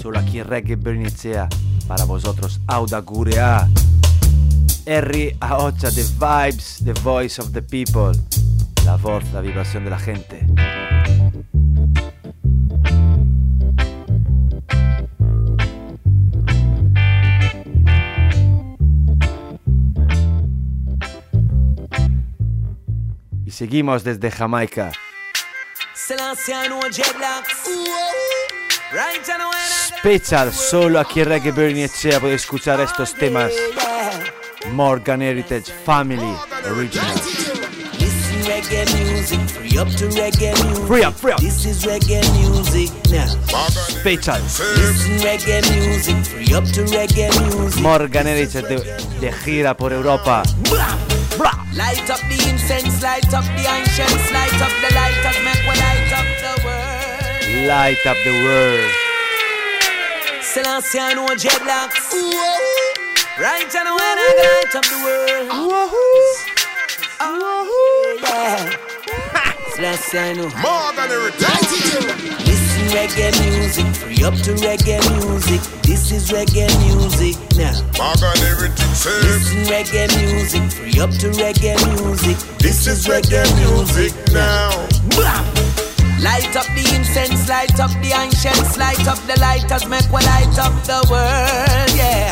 Solo 0.00 0.18
aquí 0.18 0.42
Reggae 0.42 0.76
Bernicea, 0.76 1.48
para 1.88 2.04
vosotros, 2.04 2.60
Auda 2.68 3.00
Gurea. 3.00 3.68
R. 4.84 5.36
Aocha, 5.40 5.90
The 5.90 6.04
Vibes, 6.04 6.84
The 6.84 6.92
Voice 6.92 7.40
of 7.40 7.50
the 7.52 7.62
People. 7.62 8.12
La 8.84 8.96
voz, 8.96 9.24
la 9.32 9.40
vibración 9.40 9.84
de 9.84 9.90
la 9.90 9.98
gente. 9.98 10.45
Seguimos 23.56 24.04
desde 24.04 24.30
Jamaica. 24.30 24.92
Special, 29.98 30.52
solo 30.52 31.00
aquí 31.00 31.20
en 31.20 31.28
Reggae 31.28 31.52
Bernicea 31.52 32.20
puedes 32.20 32.42
escuchar 32.42 32.80
estos 32.80 33.14
temas. 33.14 33.50
Morgan 34.72 35.22
Heritage 35.22 35.72
Family 35.84 36.36
Original. 36.70 37.16
Reggae 38.46 38.84
music, 38.94 39.40
free 39.48 39.78
up 39.78 39.88
to 39.96 40.08
reggae 40.10 40.52
music. 40.64 40.86
Free 40.86 41.04
up, 41.04 41.14
free 41.14 41.32
up. 41.32 41.40
This 41.40 41.64
is 41.64 41.84
reggae 41.84 42.22
music 42.38 42.90
now. 43.10 43.26
Special. 43.70 44.38
Listen 44.42 45.18
reggae 45.20 45.62
music, 45.74 46.16
free 46.24 46.54
up 46.54 46.64
to 46.72 46.84
reggae 46.84 47.30
music. 47.54 47.82
Morgan 47.82 48.26
Heritage 48.26 48.68
de, 48.68 49.20
de 49.20 49.32
gira 49.32 49.76
por 49.76 49.92
Europa. 49.92 50.42
Light 51.76 52.08
up 52.08 52.20
the 52.20 52.38
incense, 52.48 53.02
light 53.02 53.34
up 53.34 53.44
the 53.44 53.66
ancients, 53.68 54.32
light 54.32 54.60
up 54.62 54.72
the 54.80 54.94
lighters, 54.94 55.38
make 55.44 55.60
we 55.68 55.74
light 55.76 56.12
up 56.16 56.26
the 56.40 56.54
world. 56.64 57.68
Light 57.68 58.06
up 58.06 58.16
the 58.24 58.32
world. 58.32 58.92
Selassie, 60.40 60.98
I 60.98 61.12
know 61.12 61.26
dreadlocks. 61.26 62.14
Right, 63.38 63.68
I 63.68 63.84
know 63.84 63.94
when 63.94 64.18
I 64.18 64.30
light 64.40 64.74
up 64.74 64.86
the 64.86 64.96
world. 65.04 65.48
Oh, 67.20 68.18
yeah. 68.22 68.72
Selassie, 69.74 70.18
I 70.18 70.32
know. 70.32 70.48
Listen 72.76 72.92
reggae 72.94 73.32
music, 73.48 73.86
free 73.94 74.22
up 74.22 74.34
to 74.34 74.52
reggae 74.60 75.00
music. 75.16 75.62
This 75.82 76.12
is 76.12 76.30
reggae 76.30 76.68
music 76.84 77.36
now. 77.56 77.72
Listen 79.24 79.64
reggae 79.64 80.06
music, 80.20 80.62
free 80.70 81.00
up 81.00 81.08
to 81.20 81.30
reggae 81.40 81.76
music. 81.96 82.36
This 82.58 82.86
is 82.86 83.06
reggae 83.06 83.48
music 83.56 84.12
now. 84.30 84.68
Light 86.20 86.54
up 86.54 86.66
the 86.76 86.84
incense, 86.94 87.48
light 87.48 87.80
up 87.80 87.92
the 88.02 88.12
ancients, 88.12 88.76
light 88.76 89.08
up 89.08 89.18
the 89.26 89.40
lighters, 89.40 89.88
make 89.88 90.04
we 90.12 90.20
light 90.26 90.58
up 90.58 90.74
the 90.84 91.00
world, 91.08 91.90
yeah. 91.96 92.28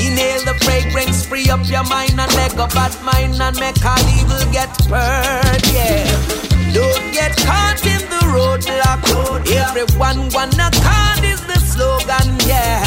Inhale 0.00 0.42
the 0.46 0.54
fragrance, 0.64 1.26
free 1.26 1.50
up 1.50 1.68
your 1.68 1.84
mind 1.84 2.18
and 2.18 2.32
let 2.34 2.56
go 2.56 2.66
bad 2.68 2.96
mind 3.04 3.38
and 3.42 3.60
make 3.60 3.84
all 3.84 4.00
evil 4.16 4.40
get 4.52 4.70
purged, 4.88 5.70
yeah. 5.74 6.55
Don't 6.76 7.10
get 7.10 7.34
caught 7.38 7.80
in 7.86 8.02
the 8.12 8.20
roadblock. 8.36 9.00
Everyone 9.48 10.28
wanna 10.36 10.68
card 10.84 11.24
is 11.24 11.40
the 11.48 11.58
slogan, 11.72 12.36
yeah. 12.44 12.84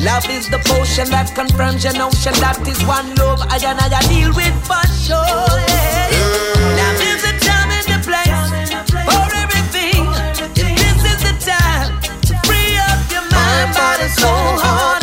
Love 0.00 0.24
is 0.30 0.48
the 0.48 0.56
potion 0.64 1.10
that 1.10 1.34
confirms 1.34 1.84
your 1.84 1.92
notion 1.92 2.32
that 2.40 2.56
is 2.66 2.80
one 2.88 3.14
love. 3.16 3.44
I 3.52 3.60
and 3.60 3.80
I 3.84 4.00
deal 4.08 4.32
with 4.32 4.56
for 4.64 4.80
sure. 5.04 5.60
Yeah. 5.68 6.08
Now 6.80 7.04
is 7.04 7.20
the 7.20 7.34
time 7.44 7.68
and 7.68 7.86
the 7.92 8.00
place 8.00 8.72
for 8.88 9.28
everything. 9.44 10.08
And 10.40 10.80
this 10.80 10.96
is 11.12 11.20
the 11.28 11.34
time 11.44 12.00
to 12.00 12.34
free 12.48 12.80
up 12.88 13.00
your 13.12 13.28
mind, 13.28 13.76
body, 13.76 14.08
soul, 14.08 14.56
heart. 14.64 14.97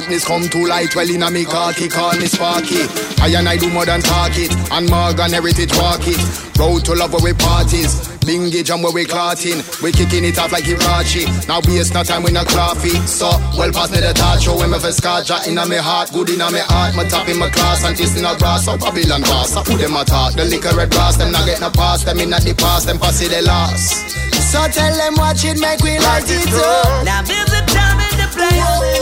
Darkness 0.00 0.24
come 0.24 0.48
to 0.48 0.66
light, 0.66 0.94
well 0.96 1.08
in 1.08 1.22
a 1.22 1.30
me 1.30 1.44
cocky, 1.44 1.88
call 1.88 2.16
me 2.16 2.26
sparky. 2.26 2.88
I 3.20 3.28
and 3.36 3.48
I 3.48 3.56
do 3.56 3.68
more 3.70 3.84
than 3.84 4.00
talk 4.00 4.32
it, 4.34 4.52
and 4.72 4.88
Morgan 4.88 5.32
heritage 5.32 5.76
walk 5.76 6.00
it. 6.04 6.20
Road 6.56 6.84
to 6.86 6.94
love 6.94 7.12
where 7.12 7.22
we 7.22 7.32
parties, 7.32 8.00
bingage 8.24 8.64
jam 8.64 8.82
where 8.82 8.92
we 8.92 9.04
clotting. 9.04 9.60
We 9.82 9.92
kicking 9.92 10.24
it 10.24 10.38
off 10.38 10.52
like 10.52 10.64
Hirachi. 10.64 11.28
Now 11.48 11.60
waste 11.64 11.92
no 11.92 12.02
time 12.02 12.22
with 12.22 12.32
no 12.32 12.44
coffee. 12.44 12.96
So, 13.04 13.28
well 13.56 13.72
pass 13.72 13.90
me 13.92 14.00
the 14.00 14.12
touch, 14.12 14.44
show 14.44 14.56
him 14.60 14.72
if 14.72 14.84
a 14.84 14.92
scarja 14.92 15.46
in 15.48 15.58
a 15.58 15.66
me 15.66 15.76
heart, 15.76 16.12
good 16.12 16.30
in 16.30 16.40
a 16.40 16.50
me 16.50 16.60
heart. 16.60 16.96
My 16.96 17.04
top 17.04 17.28
in 17.28 17.38
my 17.38 17.50
class, 17.50 17.84
and 17.84 17.96
this 17.96 18.16
in 18.16 18.24
a 18.24 18.36
grass, 18.38 18.64
so 18.64 18.78
Babylon 18.78 19.22
boss. 19.22 19.56
I 19.56 19.64
put 19.64 19.78
them 19.80 19.96
a 19.96 20.04
talk, 20.04 20.34
the 20.34 20.44
liquor 20.44 20.74
red 20.76 20.90
grass, 20.90 21.16
them 21.16 21.32
not 21.32 21.44
get 21.44 21.60
no 21.60 21.70
pass, 21.70 22.04
them 22.04 22.20
in 22.20 22.32
at 22.32 22.42
the 22.42 22.54
past, 22.54 22.86
them 22.86 22.98
pass 22.98 23.20
it 23.20 23.30
the 23.30 23.42
last. 23.42 24.16
So 24.48 24.66
tell 24.68 24.96
them 24.96 25.14
watch 25.16 25.44
it, 25.44 25.60
make 25.60 25.80
we 25.84 25.98
light 25.98 26.24
it 26.26 26.48
up. 26.56 27.04
Now 27.04 27.22
there's 27.22 27.50
the 27.52 27.62
time 27.68 28.00
and 28.00 28.16
the 28.16 28.28
place 28.32 28.99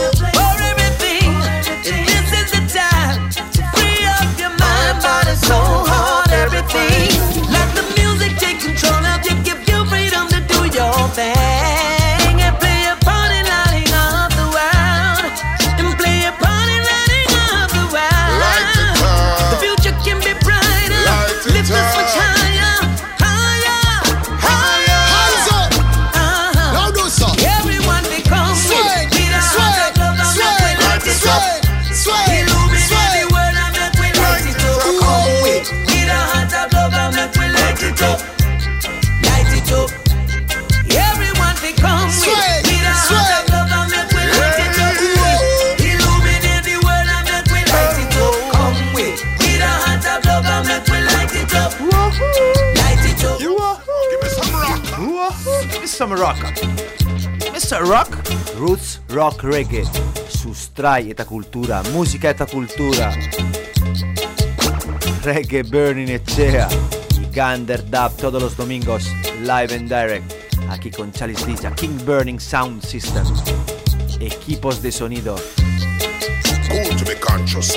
thing. 11.19 11.48
Some 55.99 56.15
rock. 56.15 56.37
Mr. 57.51 57.85
Rock. 57.85 58.23
Roots 58.57 59.01
Rock 59.09 59.43
Reggae. 59.43 59.83
Sustrai 60.29 61.11
eta 61.11 61.25
cultura. 61.25 61.83
Música 61.91 62.29
eta 62.29 62.45
cultura. 62.45 63.11
Reggae 65.25 65.63
Burning 65.63 66.07
Echea. 66.07 66.69
Y 67.19 67.25
Gander 67.35 67.83
Dub 67.83 68.15
todos 68.15 68.41
los 68.41 68.55
domingos. 68.55 69.11
Live 69.41 69.75
and 69.75 69.89
direct. 69.89 70.23
Aquí 70.69 70.89
con 70.89 71.11
Chalice 71.11 71.45
Dija. 71.45 71.75
King 71.75 71.97
Burning 72.05 72.39
Sound 72.39 72.81
System. 72.81 73.25
Equipos 74.21 74.81
de 74.81 74.93
sonido. 74.93 75.35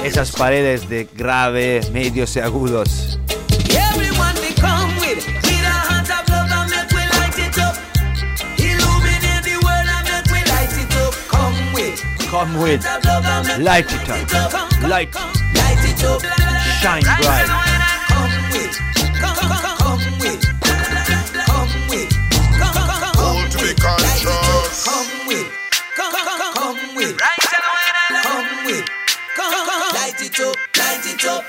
Esas 0.05 0.31
paredes 0.31 0.89
de 0.89 1.09
grave, 1.12 1.81
medios 1.93 2.37
y 2.37 2.39
agudos. 2.39 3.18
Come 12.43 12.59
with. 12.59 12.82
heart 12.84 13.07
of 13.07 13.24
love 13.24 13.47
and 13.47 13.47
make 13.47 13.59
we 13.59 13.64
Light 13.64 13.86
it 13.86 14.09
up. 14.11 14.18
Light. 14.82 15.14
light 15.14 15.84
it 15.86 16.03
up. 16.03 16.22
Shine 16.82 17.07
bright. 17.22 17.47
Come 18.11 18.34
with, 18.51 18.74
come, 19.22 19.36
come, 19.38 19.62
come 19.78 20.03
with, 20.18 20.43
come 21.47 21.70
with, 21.86 22.11
come, 22.59 22.74
come, 22.74 22.99
come, 22.99 23.14
Cool 23.14 23.47
to 23.47 23.59
be 23.59 23.62
light 23.62 23.78
it 23.78 23.78
up. 23.78 23.95
conscious. 23.95 24.82
Come 24.90 25.07
with, 25.28 25.47
come, 25.95 26.11
come, 26.11 26.26
come, 26.26 26.55
come 26.59 26.78
with, 26.97 27.14
come 28.26 28.66
with, 28.66 28.86
come, 29.38 29.53
come, 29.55 29.95
light 29.95 30.20
it 30.20 30.40
up, 30.40 30.57
light 30.82 31.07
it 31.07 31.24
up. 31.24 31.45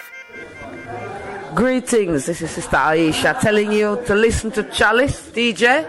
Greetings, 1.55 2.27
this 2.27 2.39
is 2.43 2.51
Sister 2.51 2.77
Aisha 2.77 3.39
telling 3.39 3.71
you 3.71 3.99
to 4.05 4.13
listen 4.13 4.51
to 4.51 4.61
Chalice 4.69 5.31
DJ. 5.33 5.87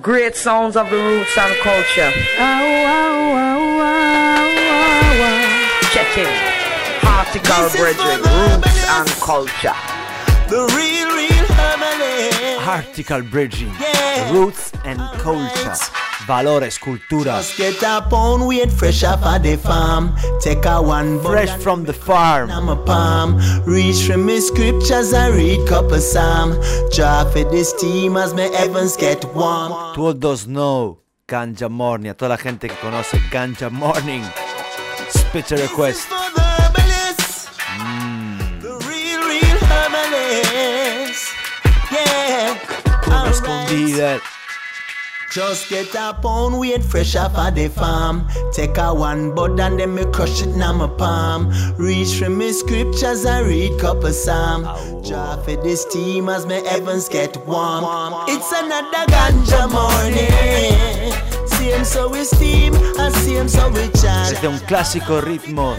Great 0.00 0.36
sounds 0.36 0.76
of 0.76 0.88
the 0.88 0.96
roots 0.96 1.36
and 1.36 1.52
culture. 1.62 2.12
Check 5.92 6.18
it. 6.18 7.04
Article 7.04 7.68
Brethren, 7.76 8.20
roots 8.22 8.84
and 8.88 9.08
culture. 9.20 9.78
The 10.48 10.60
real, 10.76 11.08
real 11.14 11.46
herbalist. 11.58 12.66
Article 12.66 13.22
Bridging. 13.22 13.72
Yeah. 13.80 14.32
Roots 14.32 14.72
and 14.84 14.98
Culture. 15.20 15.76
Valores, 16.26 16.78
cultura. 16.78 17.24
Just 17.24 17.56
get 17.56 17.82
a 17.82 18.06
pound 18.08 18.46
weight 18.46 18.70
fresh 18.70 19.02
off 19.04 19.22
of 19.24 19.42
the 19.42 19.56
farm. 19.56 20.14
Take 20.40 20.64
a 20.66 20.82
one 20.82 21.20
Fresh 21.22 21.50
from 21.62 21.84
the 21.84 21.92
farm. 21.92 22.50
I'm 22.50 22.68
a 22.68 22.76
palm. 22.76 23.38
Reach 23.64 24.06
from 24.06 24.26
my 24.26 24.38
scriptures 24.38 25.12
and 25.12 25.34
read 25.34 25.66
couple 25.68 25.98
psalm. 25.98 26.52
Draw 26.92 27.30
for 27.30 27.44
this 27.44 27.72
team 27.80 28.16
as 28.16 28.34
my 28.34 28.48
heavens 28.58 28.96
get 28.96 29.24
warm. 29.34 29.94
Todos 29.94 30.46
know 30.46 30.98
Ganja 31.28 31.68
Morning. 31.68 32.08
A 32.08 32.14
toda 32.14 32.30
la 32.30 32.38
gente 32.38 32.68
que 32.68 32.74
conoce 32.76 33.20
Ganja 33.30 33.68
Morning. 33.68 34.22
Special 35.10 35.60
request. 35.60 36.10
Herbalists. 36.10 37.28
Just 45.38 45.68
get 45.68 45.94
a 45.94 46.12
pound 46.20 46.58
weight 46.58 46.82
fresh 46.82 47.14
off 47.14 47.36
of 47.36 47.54
the 47.54 47.68
farm. 47.68 48.26
Take 48.52 48.76
a 48.76 48.92
one 48.92 49.36
bud 49.36 49.60
and 49.60 49.78
then 49.78 49.94
me 49.94 50.04
crush 50.06 50.42
it 50.42 50.48
in 50.48 50.58
my 50.58 50.88
palm. 50.98 51.52
Reach 51.78 52.18
for 52.18 52.28
me 52.28 52.50
scriptures 52.50 53.24
and 53.24 53.46
read 53.46 53.78
couple 53.78 54.10
psalm. 54.10 54.62
Draw 55.06 55.36
for 55.36 55.54
this 55.62 55.84
team 55.84 56.28
as 56.28 56.44
my 56.44 56.54
heavens 56.54 57.08
get 57.08 57.36
warm. 57.46 57.84
It's 58.26 58.50
another 58.50 59.06
ganja 59.12 59.70
morning. 59.70 61.14
Same 61.46 61.84
so 61.84 62.08
we 62.08 62.24
steam 62.24 62.74
and 62.98 63.14
same 63.14 63.46
so 63.46 63.68
we 63.68 63.86
chant. 64.00 64.30
Desde 64.30 64.48
un 64.48 64.58
clásico 64.66 65.20
ritmo. 65.20 65.76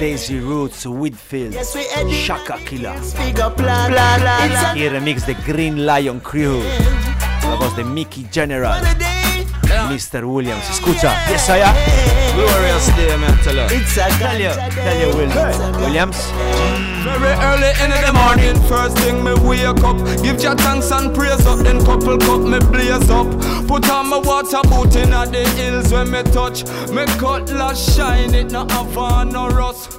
Daisy 0.00 0.40
Roots, 0.40 0.86
Whitfield, 0.86 1.54
Yes, 1.54 1.76
we 1.76 1.86
edit 1.94 2.12
Shaka 2.12 2.58
Killa. 2.66 2.94
figure 3.00 3.50
plan. 3.50 3.92
It's 3.92 4.60
a 4.60 4.74
Y 4.74 4.88
remix 4.88 5.24
de 5.24 5.34
Green 5.46 5.86
Lion 5.86 6.18
Crew. 6.18 6.64
La 7.50 7.56
voz 7.56 7.74
de 7.74 7.82
Mickey 7.82 8.26
General. 8.30 8.80
Mr. 9.88 10.24
Williams. 10.24 10.62
Escucha, 10.70 11.12
yes 11.28 11.48
I 11.48 11.58
am. 11.58 11.74
Glorious 12.36 12.86
day, 12.94 13.16
man, 13.16 13.36
tell 13.42 13.56
her. 13.56 13.66
It's 13.70 13.96
a 13.96 14.08
Tell 14.18 14.38
you, 14.38 14.50
ganja 14.50 14.74
tell 14.74 15.00
you, 15.00 15.08
Will- 15.16 15.80
Williams. 15.80 16.16
Very 17.02 17.34
early 17.42 17.72
in 17.82 17.90
the 17.90 18.12
morning, 18.12 18.54
first 18.68 18.96
thing 18.98 19.24
me 19.24 19.34
wake 19.34 19.82
up. 19.82 19.96
Give 20.22 20.40
your 20.40 20.54
thanks 20.54 20.92
and 20.92 21.12
praise 21.12 21.44
up, 21.44 21.58
then 21.58 21.84
couple 21.84 22.18
cup 22.18 22.40
me 22.42 22.58
blaze 22.70 23.10
up. 23.10 23.26
Put 23.66 23.90
on 23.90 24.08
my 24.10 24.18
water 24.18 24.62
boot 24.68 24.94
in 24.94 25.12
at 25.12 25.32
the 25.32 25.42
hills 25.56 25.92
when 25.92 26.08
me 26.10 26.22
touch. 26.22 26.64
Me 26.92 27.04
cutlass 27.18 27.96
shine, 27.96 28.32
it 28.32 28.52
no 28.52 28.64
have 28.68 29.26
no 29.32 29.48
rust. 29.48 29.98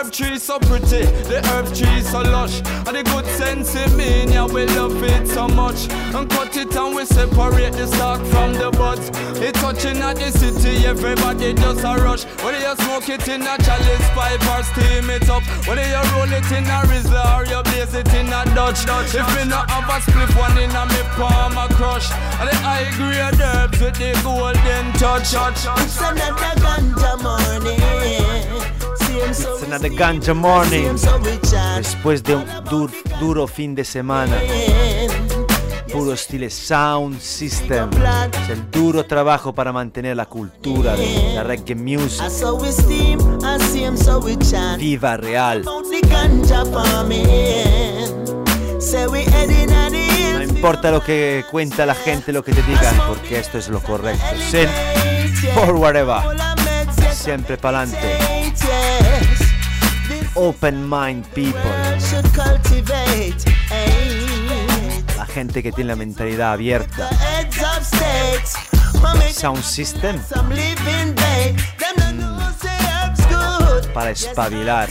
The 0.00 0.06
herb 0.06 0.12
tree 0.14 0.38
so 0.38 0.58
pretty, 0.58 1.04
the 1.28 1.44
herb 1.52 1.66
tree 1.76 2.00
so 2.00 2.22
lush. 2.22 2.60
And 2.88 2.96
the 2.96 3.02
good 3.04 3.26
sense 3.36 3.74
in 3.74 3.94
me, 3.98 4.24
yeah, 4.32 4.46
we 4.46 4.64
love 4.72 4.96
it 5.02 5.28
so 5.28 5.46
much. 5.46 5.92
And 6.16 6.24
cut 6.30 6.56
it 6.56 6.74
and 6.74 6.96
we 6.96 7.04
separate 7.04 7.74
the 7.74 7.86
stalk 7.86 8.24
from 8.32 8.54
the 8.54 8.70
buds. 8.70 9.12
It 9.44 9.56
touching 9.56 9.98
at 9.98 10.16
the 10.16 10.32
city, 10.32 10.86
everybody 10.86 11.52
just 11.52 11.84
a 11.84 12.00
rush. 12.00 12.24
Whether 12.40 12.64
you 12.64 12.74
smoke 12.80 13.10
it 13.10 13.28
in 13.28 13.42
a 13.42 13.60
chalice 13.60 14.08
pipe 14.16 14.40
or 14.48 14.64
steam 14.72 15.10
it 15.10 15.28
up. 15.28 15.44
Whether 15.68 15.84
you 15.84 16.00
roll 16.16 16.32
it 16.32 16.48
in 16.48 16.64
a 16.64 16.80
Rizla 16.88 17.36
or 17.36 17.44
you 17.44 17.60
blaze 17.68 17.92
it 17.92 18.08
in 18.16 18.32
a 18.32 18.40
Dutch. 18.56 18.86
Dutch 18.86 19.12
if 19.12 19.28
me 19.36 19.52
not 19.52 19.68
have 19.68 19.84
a 19.84 20.00
split 20.00 20.32
one 20.32 20.56
in 20.56 20.72
a 20.72 20.82
me 20.88 21.02
palm 21.12 21.60
a 21.60 21.68
crush. 21.76 22.08
And 22.40 22.48
the 22.48 22.56
high 22.64 22.88
grade 22.96 23.36
herbs 23.36 23.78
with 23.78 24.00
the 24.00 24.16
golden 24.24 24.96
touch. 24.96 25.36
It's 25.36 26.00
another 26.00 26.56
ganja 26.56 27.20
morning. 27.20 28.19
It's 29.28 29.62
another 29.66 29.90
ganja 29.90 30.34
morning. 30.34 30.96
Después 31.76 32.22
de 32.22 32.36
un 32.36 32.44
dur- 32.64 32.90
duro 33.20 33.46
fin 33.46 33.74
de 33.74 33.84
semana, 33.84 34.36
puro 35.92 36.12
estilo 36.12 36.48
sound 36.50 37.20
system. 37.20 37.90
Es 38.44 38.48
el 38.50 38.70
duro 38.70 39.04
trabajo 39.06 39.52
para 39.54 39.72
mantener 39.72 40.16
la 40.16 40.26
cultura 40.26 40.96
de 40.96 41.32
la 41.34 41.42
reggae 41.44 41.74
music 41.74 42.22
viva, 44.78 45.16
real. 45.16 45.64
No 50.34 50.42
importa 50.42 50.90
lo 50.90 51.02
que 51.04 51.44
cuenta 51.50 51.86
la 51.86 51.94
gente, 51.94 52.32
lo 52.32 52.42
que 52.42 52.52
te 52.52 52.62
digan, 52.62 52.96
porque 53.06 53.38
esto 53.38 53.58
es 53.58 53.68
lo 53.68 53.80
correcto. 53.80 54.24
Sin 54.50 54.68
forward 55.54 55.96
ever. 55.96 56.22
Siempre 57.12 57.58
pa'lante. 57.58 57.98
Open 60.34 60.88
mind 60.88 61.26
people. 61.34 61.60
La 65.16 65.26
gente 65.26 65.62
que 65.62 65.72
tiene 65.72 65.88
la 65.88 65.96
mentalidad 65.96 66.52
abierta. 66.52 67.10
Sound 69.32 69.62
system 69.62 70.20
good. 73.28 73.92
para 73.92 74.10
espabilar. 74.10 74.88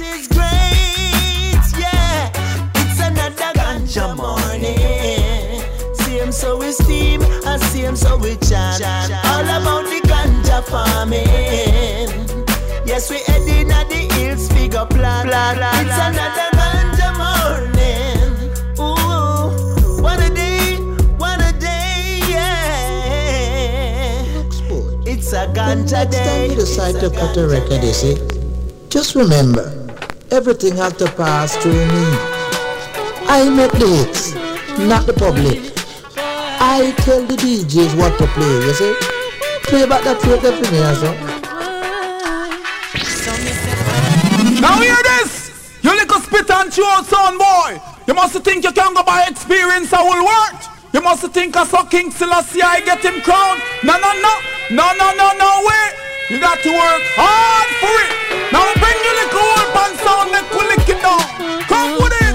Yes, 12.90 13.12
we 13.12 13.20
heading 13.28 13.70
at 13.70 13.88
the 13.88 14.02
hills, 14.16 14.50
figure 14.50 14.84
plan. 14.88 15.28
It's 15.30 16.00
another 16.10 16.50
ganja 16.58 17.10
morning. 17.22 18.50
Ooh, 18.80 20.02
what 20.02 20.18
a 20.20 20.34
day, 20.34 20.78
what 21.22 21.40
a 21.40 21.54
day, 21.60 22.20
yeah. 22.28 24.26
It's 25.06 25.32
a 25.34 25.46
ganja 25.54 25.92
Next 25.92 25.92
time 25.92 26.10
day. 26.10 26.50
you 26.50 26.56
decide 26.56 27.00
to 27.00 27.12
cut 27.12 27.38
a 27.38 27.48
record, 27.48 27.84
you 27.84 27.94
see, 27.94 28.18
just 28.90 29.14
remember, 29.14 29.70
everything 30.32 30.76
has 30.78 30.94
to 30.94 31.06
pass 31.12 31.56
through 31.58 31.86
me. 31.94 32.06
I 33.30 33.48
make 33.56 33.72
the 33.74 33.86
hits, 33.86 34.34
not 34.80 35.06
the 35.06 35.14
public. 35.14 35.60
I 36.60 36.92
tell 37.06 37.24
the 37.24 37.36
DJs 37.36 37.96
what 38.00 38.18
to 38.18 38.26
play, 38.34 38.50
you 38.66 38.74
see. 38.74 38.96
Play 39.70 39.86
back 39.86 40.04
that 40.06 40.20
tape 40.22 40.42
for 40.42 40.72
me, 40.74 40.82
also. 40.82 41.39
Now 44.62 44.80
hear 44.82 44.96
this! 45.04 45.80
You 45.82 45.92
little 45.96 46.20
spit 46.20 46.50
and 46.52 46.72
chew 46.72 46.84
son 47.04 47.38
boy! 47.38 47.80
You 48.08 48.14
must 48.14 48.38
think 48.44 48.64
you 48.64 48.72
can 48.72 48.94
go 48.94 49.04
by 49.04 49.26
experience 49.28 49.92
a 49.94 49.98
whole 49.98 50.24
world! 50.24 50.62
You 50.94 51.02
must 51.02 51.26
think 51.32 51.56
I 51.56 51.66
saw 51.66 51.84
King 51.86 52.12
Selassie 52.12 52.62
I 52.62 52.82
get 52.82 53.04
him 53.04 53.22
crowned! 53.22 53.62
No, 53.84 53.98
no, 53.98 54.12
no! 54.22 54.34
No, 54.72 54.92
no, 54.98 55.14
no, 55.16 55.32
no 55.38 55.64
way! 55.66 55.86
You 56.30 56.40
got 56.40 56.60
to 56.60 56.70
work 56.70 57.04
hard 57.16 57.70
for 57.82 57.96
it! 58.06 58.14
Now 58.52 58.66
bring 58.82 59.00
your 59.06 59.16
little 59.22 59.40
old 59.40 59.70
pan 59.74 59.92
sound, 60.04 60.32
make 60.32 60.52
we 60.52 60.64
lick 60.68 60.90
it 60.90 61.02
down! 61.02 61.24
Come 61.70 61.92
with 62.02 62.14
it! 62.14 62.30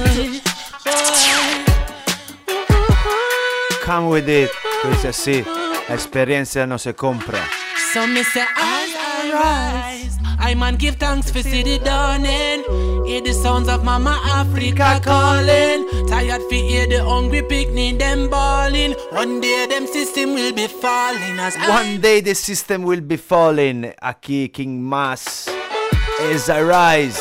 Come 3.85 4.09
with 4.09 4.29
it. 4.31 4.51
Dice 4.83 5.09
así. 5.09 5.45
La 5.89 5.95
experiencia 5.95 6.67
no 6.67 6.79
se 6.79 6.95
compra. 6.95 7.47
So 7.93 8.07
me 8.07 8.25
say 8.25 8.47
I 8.57 8.84
rise, 9.35 10.19
I 10.39 10.55
man 10.55 10.77
give 10.77 10.97
thanks 10.97 11.31
for 11.31 11.43
city 11.43 11.79
dawning. 11.79 12.63
Hear 13.07 13.21
the 13.21 13.33
sounds 13.33 13.69
of 13.69 13.85
Mama 13.85 14.21
Africa 14.25 15.01
calling. 15.03 16.07
Tired 16.09 16.43
fi 16.49 16.57
hear 16.57 16.87
the 16.87 17.05
hungry 17.05 17.43
picnic 17.43 17.99
them 17.99 18.31
bawling. 18.31 18.95
One 19.11 19.41
day 19.41 19.67
them 19.69 19.87
system 19.87 20.35
will 20.35 20.53
be 20.53 20.67
falling 20.67 21.39
as 21.39 21.57
One 21.69 22.01
day 22.01 22.21
the 22.21 22.35
system 22.35 22.83
will 22.85 23.01
be 23.01 23.17
falling. 23.17 23.93
Aquí 24.03 24.53
King 24.53 24.83
Mas. 24.83 25.49
As 26.31 26.49
I 26.49 26.63
rise. 26.63 27.21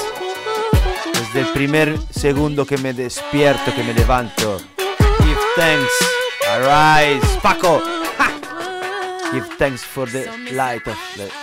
Desde 1.14 1.42
el 1.42 1.54
primer 1.54 1.98
segundo 2.12 2.66
que 2.66 2.78
me 2.78 2.94
despierto, 2.94 3.74
que 3.74 3.84
me 3.84 3.94
levanto. 3.94 4.60
Give 4.78 5.40
thanks. 5.56 5.94
Arise. 6.50 7.40
Paco. 7.42 7.82
Ha. 8.20 9.32
Give 9.34 9.48
thanks 9.58 9.84
for 9.84 10.06
the 10.06 10.30
light 10.52 10.88
of 10.88 10.98
the 11.18 11.43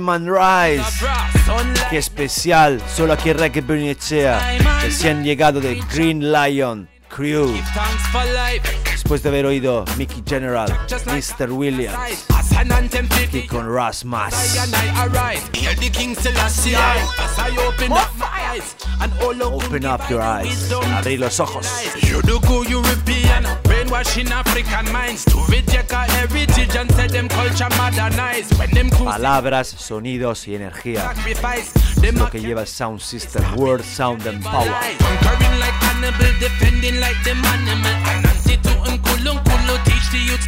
Man 0.00 0.26
Rise. 0.26 0.84
Sunlight. 1.44 1.88
Qué 1.90 1.98
especial. 1.98 2.80
Solo 2.94 3.12
aquí 3.12 3.32
Reggae 3.32 3.60
Bernicea. 3.60 4.58
Recién 4.82 5.22
llegado 5.22 5.60
de 5.60 5.80
Green 5.92 6.32
Lion 6.32 6.88
Crew. 7.08 7.54
Después 8.84 9.22
de 9.22 9.28
haber 9.28 9.46
oído 9.46 9.84
Mickey 9.96 10.22
General, 10.26 10.68
Mr. 11.06 11.50
Williams. 11.50 12.26
Aquí 12.56 13.46
con 13.46 13.72
Ras 13.72 14.04
Mas. 14.04 14.58
Open 19.42 19.86
up 19.86 20.00
your 20.10 20.20
eyes. 20.20 20.72
Abrir 20.72 21.20
los 21.20 21.40
ojos. 21.40 21.66
African 24.48 24.92
minds 24.92 25.24
to 25.26 25.38
reject 25.48 25.92
our 25.92 26.04
heritage 26.04 26.74
and 26.76 26.90
set 26.92 27.10
them 27.10 27.28
culture 27.28 27.68
modernized. 27.76 28.58
When 28.58 28.70
them 28.70 28.90
cruise 28.90 29.12
Palabras, 29.12 29.68
sonidos 29.68 30.48
y 30.48 30.54
energía. 30.54 31.12
Es 32.02 32.14
lo 32.14 32.30
que 32.30 32.40
lleva 32.40 32.64
Sound 32.66 33.00
System. 33.00 33.44
Word, 33.56 33.82
Sound 33.82 34.26
and 34.26 34.42
Power. 34.42 34.66
Conquering 35.22 35.58
like 35.60 36.38
defending 36.40 37.00
like 37.00 37.22
them 37.24 37.44
animal. 37.44 37.92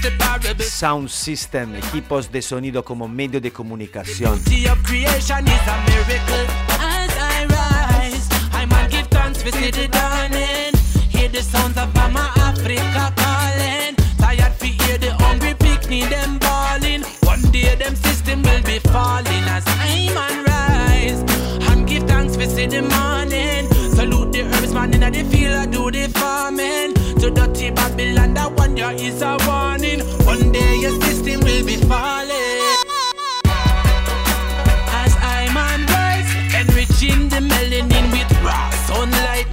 The 0.02 0.54
the. 0.54 0.64
Sound 0.64 1.10
System, 1.10 1.76
equipos 1.76 2.32
de 2.32 2.40
sonido 2.40 2.82
como 2.82 3.06
medio 3.06 3.40
de 3.40 3.52
comunicación. 3.52 4.42
beauty 4.44 4.66
of 4.66 4.82
creation 4.82 5.46
is 5.46 5.68
a 5.68 5.90
see 15.90 16.06
them 16.06 16.38
balling. 16.38 17.02
One 17.32 17.42
day 17.50 17.74
them 17.74 17.96
system 17.96 18.42
will 18.42 18.62
be 18.62 18.78
falling 18.94 19.44
as 19.56 19.64
time 19.64 20.16
and 20.26 20.38
rise. 20.48 21.20
And 21.68 21.86
give 21.88 22.04
thanks 22.04 22.36
for 22.36 22.46
see 22.46 22.66
the 22.66 22.82
morning. 22.82 23.62
Salute 23.96 24.30
the 24.32 24.42
herbs 24.42 24.72
man 24.72 24.94
in 24.94 25.00
the 25.00 25.24
field, 25.30 25.54
I 25.62 25.66
do 25.66 25.90
the 25.90 26.06
farming. 26.18 26.94
To 27.20 27.30
dirty 27.30 27.70
Babylon, 27.70 28.34
that 28.34 28.52
one 28.52 28.76
year 28.76 28.92
is 28.92 29.20
a 29.20 29.36
warning. 29.46 30.00
One 30.32 30.52
day 30.52 30.76
your 30.84 30.94
system 31.02 31.40
will 31.40 31.64
be 31.66 31.76
falling. 31.90 32.60
As 35.02 35.12
I'm 35.34 35.56
on 35.66 35.80
rise, 35.94 36.30
enriching 36.60 37.28
the 37.32 37.40
melanin 37.50 38.06
with 38.14 38.30
raw 38.44 38.70
sunlight. 38.86 39.46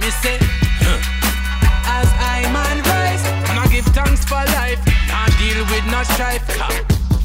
No 5.98 6.04
strife. 6.04 6.46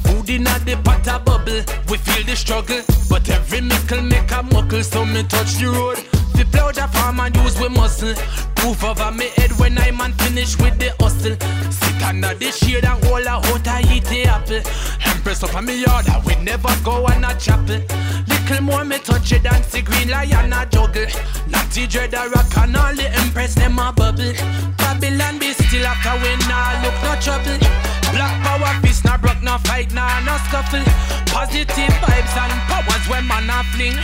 Food 0.03 0.29
in 0.29 0.43
the 0.43 0.79
pot 0.83 1.07
a 1.07 1.19
bubble, 1.19 1.61
we 1.89 1.97
feel 1.97 2.23
the 2.25 2.35
struggle. 2.35 2.81
But 3.09 3.29
every 3.29 3.61
mickle 3.61 4.01
make 4.01 4.31
a 4.31 4.41
muckle, 4.43 4.83
so 4.83 5.05
me 5.05 5.23
touch 5.23 5.55
the 5.61 5.67
road. 5.67 5.97
The 6.33 6.45
plow 6.51 6.71
the 6.71 6.87
farm 6.87 7.19
and 7.19 7.35
use 7.35 7.59
we 7.59 7.69
muscle. 7.69 8.15
Proof 8.55 8.83
over 8.83 9.11
me 9.11 9.27
head 9.35 9.51
when 9.59 9.77
I 9.77 9.91
man 9.91 10.13
finish 10.13 10.57
with 10.57 10.77
the 10.79 10.89
hustle. 10.99 11.37
Sit 11.69 12.01
under 12.01 12.33
the 12.33 12.51
shade 12.51 12.85
and 12.85 13.03
hold 13.05 13.25
a 13.25 13.29
out 13.29 13.67
I 13.67 13.81
eat 13.93 14.05
the 14.05 14.25
apple. 14.25 14.61
Empress 15.05 15.43
up 15.43 15.55
on 15.55 15.65
me 15.65 15.81
yard, 15.81 16.07
I 16.09 16.21
we 16.25 16.35
never 16.43 16.73
go 16.83 17.05
on 17.05 17.23
a 17.23 17.37
chapel. 17.37 17.79
Little 18.27 18.61
more 18.63 18.83
me 18.83 18.97
touch 18.97 19.31
it 19.31 19.43
dance 19.43 19.71
the 19.71 19.81
green 19.83 20.09
lion 20.09 20.53
a 20.53 20.65
juggle. 20.65 21.05
Natty 21.47 21.85
dread 21.85 22.13
a 22.13 22.29
rock 22.29 22.57
and 22.57 22.75
all 22.75 22.95
the 22.95 23.07
empress 23.21 23.53
them 23.53 23.77
a 23.77 23.93
bubble. 23.93 24.33
Babylon 24.77 25.37
be 25.37 25.53
still 25.53 25.85
after 25.85 26.15
when 26.23 26.41
I 26.49 26.81
look 26.83 26.97
no 27.05 27.13
trouble. 27.21 27.92
Black 28.13 28.35
power 28.45 28.73
fist 28.81 29.05
nah 29.05 29.17
broke 29.17 29.41
no 29.41 29.57
fight 29.65 29.91
nah 29.93 30.21
no 30.21 30.37
scuffle. 30.45 30.85
Positive 31.33 31.93
vibes 32.05 32.35
and 32.37 32.53
powers 32.69 33.05
when 33.09 33.25
man 33.27 33.49
a 33.49 33.63
fling. 33.73 33.97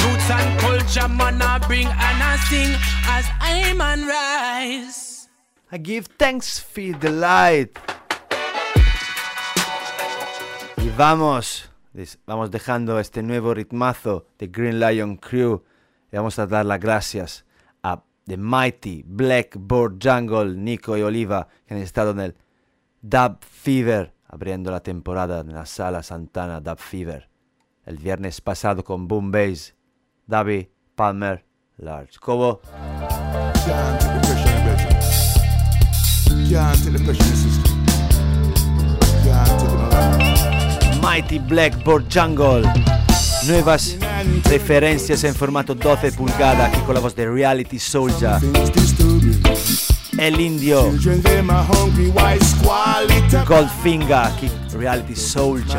Roots 0.00 0.30
and 0.32 0.48
culture 0.60 1.08
man 1.08 1.42
a 1.42 1.60
bring 1.68 1.86
and 1.86 2.22
a 2.24 2.38
sing 2.48 2.72
as 3.04 3.26
I 3.40 3.74
man 3.74 4.06
rise. 4.08 5.28
I 5.70 5.78
give 5.78 6.06
thanks 6.18 6.58
for 6.58 6.96
the 6.98 7.10
light. 7.10 7.78
Y 10.78 10.88
vamos, 10.96 11.70
vamos 12.26 12.50
dejando 12.50 12.98
este 12.98 13.22
nuevo 13.22 13.52
ritmazo 13.52 14.26
de 14.38 14.46
Green 14.46 14.80
Lion 14.80 15.16
Crew. 15.16 15.62
Y 16.10 16.16
vamos 16.16 16.38
a 16.38 16.46
dar 16.46 16.64
las 16.64 16.80
gracias 16.80 17.44
a 17.82 18.02
The 18.26 18.38
Mighty 18.38 19.04
Blackboard 19.06 19.98
Jungle, 20.02 20.56
Nico 20.56 20.96
y 20.96 21.02
Oliva, 21.02 21.48
que 21.66 21.74
han 21.74 21.80
estado 21.80 22.12
en 22.12 22.20
el 22.20 22.36
Dub 23.02 23.38
Fever, 23.40 24.14
abriendo 24.28 24.70
la 24.70 24.80
temporada 24.80 25.40
en 25.40 25.54
la 25.54 25.64
sala 25.64 26.02
Santana 26.02 26.60
Dub 26.60 26.78
Fever. 26.78 27.30
El 27.86 27.96
viernes 27.96 28.42
pasado 28.42 28.84
con 28.84 29.08
Boom 29.08 29.30
Bass, 29.30 29.74
Davi, 30.26 30.70
Palmer, 30.94 31.46
Large. 31.78 32.18
Cobo. 32.20 32.60
Mighty 41.02 41.38
Blackboard 41.38 42.04
Jungle. 42.12 42.70
Nuevas 43.46 43.96
referencias 44.44 45.24
en 45.24 45.34
formato 45.34 45.74
12 45.74 46.12
pulgada 46.12 46.66
aquí 46.66 46.80
con 46.80 46.94
la 46.94 47.00
voz 47.00 47.16
de 47.16 47.30
Reality 47.30 47.78
Soldier. 47.78 48.40
It 50.20 50.38
Indio, 50.38 50.92
Goldfinger 53.46 54.14
aquí 54.14 54.50
Reality 54.74 55.14
Soldier. 55.14 55.78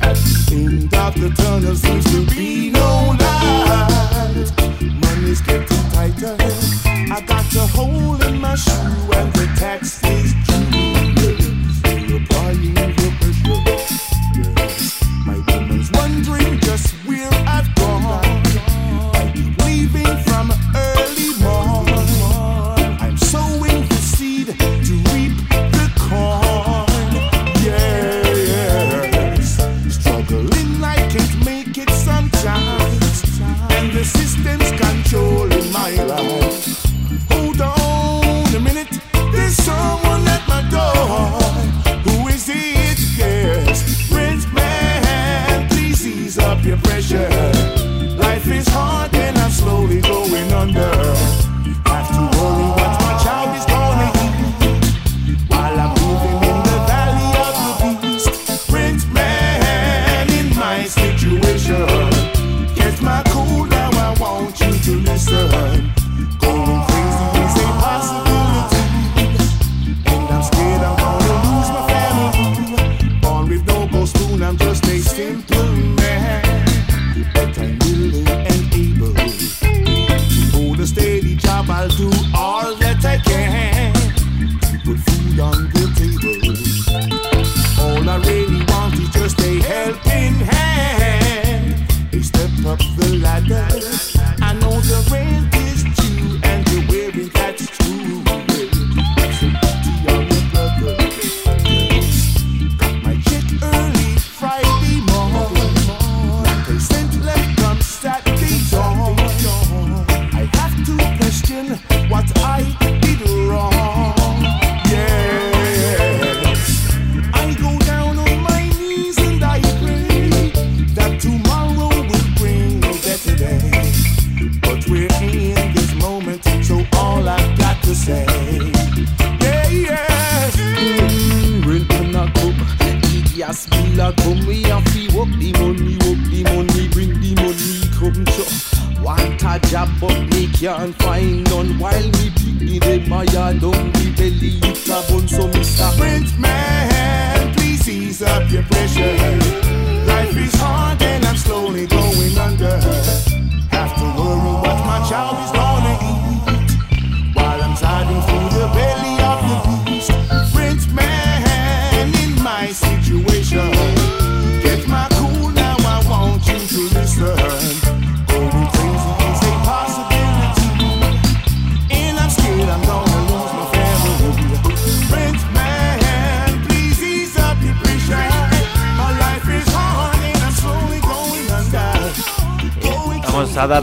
At 0.00 0.16
the 0.16 0.54
end 0.54 0.94
of 0.94 1.14
the 1.14 1.30
tunnel 1.36 1.76
seems 1.76 2.04
to 2.06 2.26
be 2.34 2.70
no 2.70 3.14
light. 3.18 4.50
Money's 5.00 5.40
getting 5.42 5.90
tighter. 5.92 6.36
I 7.10 7.20
got 7.26 7.54
a 7.54 7.66
hole 7.76 8.20
in 8.22 8.40
my 8.40 8.56
shoe 8.56 9.12
and 9.12 9.32
the 9.34 9.46
tax 9.56 10.02
is 10.04 10.27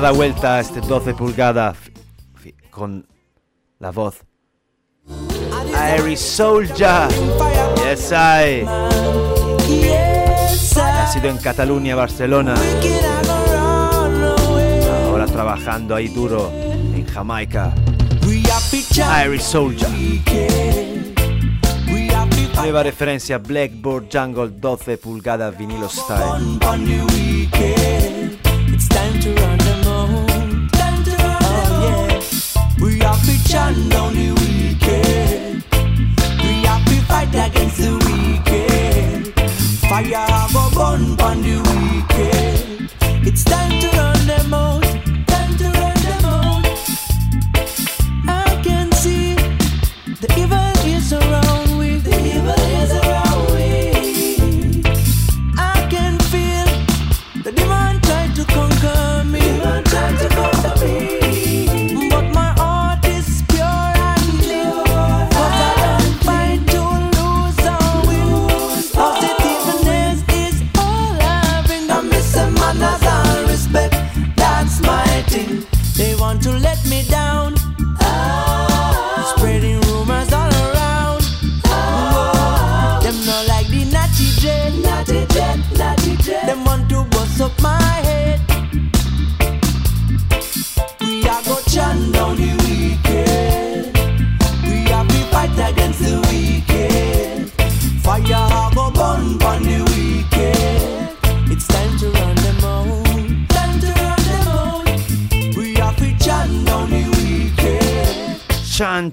la 0.05 0.11
vuelta 0.11 0.57
a 0.57 0.59
este 0.59 0.81
12 0.81 1.15
pulgada 1.15 1.73
fi- 1.73 1.91
fi- 2.35 2.53
con 2.69 3.07
la 3.79 3.89
voz. 3.89 4.17
Airy 5.75 6.15
Soldier. 6.15 7.07
Yes, 7.83 8.11
I. 8.11 8.65
Ha 10.79 11.07
sido 11.11 11.27
en 11.27 11.37
Cataluña, 11.37 11.95
Barcelona. 11.95 12.53
trabajando 15.31 15.95
ahí 15.95 16.07
duro 16.09 16.51
en 16.53 17.03
Jamaica. 17.07 17.73
Irish 19.25 19.41
Soldier. 19.41 19.89
Nueva 22.57 22.83
referencia 22.83 23.39
Blackboard 23.39 24.05
Jungle 24.13 24.49
12 24.49 24.97
pulgadas 24.99 25.57
vinilo 25.57 25.89
style. 25.89 26.59
The 33.55 34.33
weekend. 34.41 35.63
We 36.43 36.65
happy 36.67 36.99
fight 37.07 37.29
against 37.29 37.77
the 37.77 37.91
weekend. 38.05 39.33
Fire 39.87 40.27
go 40.53 40.69
burn 40.75 41.19
on 41.21 41.41
the 41.41 41.55
weekend. 41.69 42.89
It's 43.25 43.43
time 43.45 43.79
to 43.79 43.87
run 43.97 44.14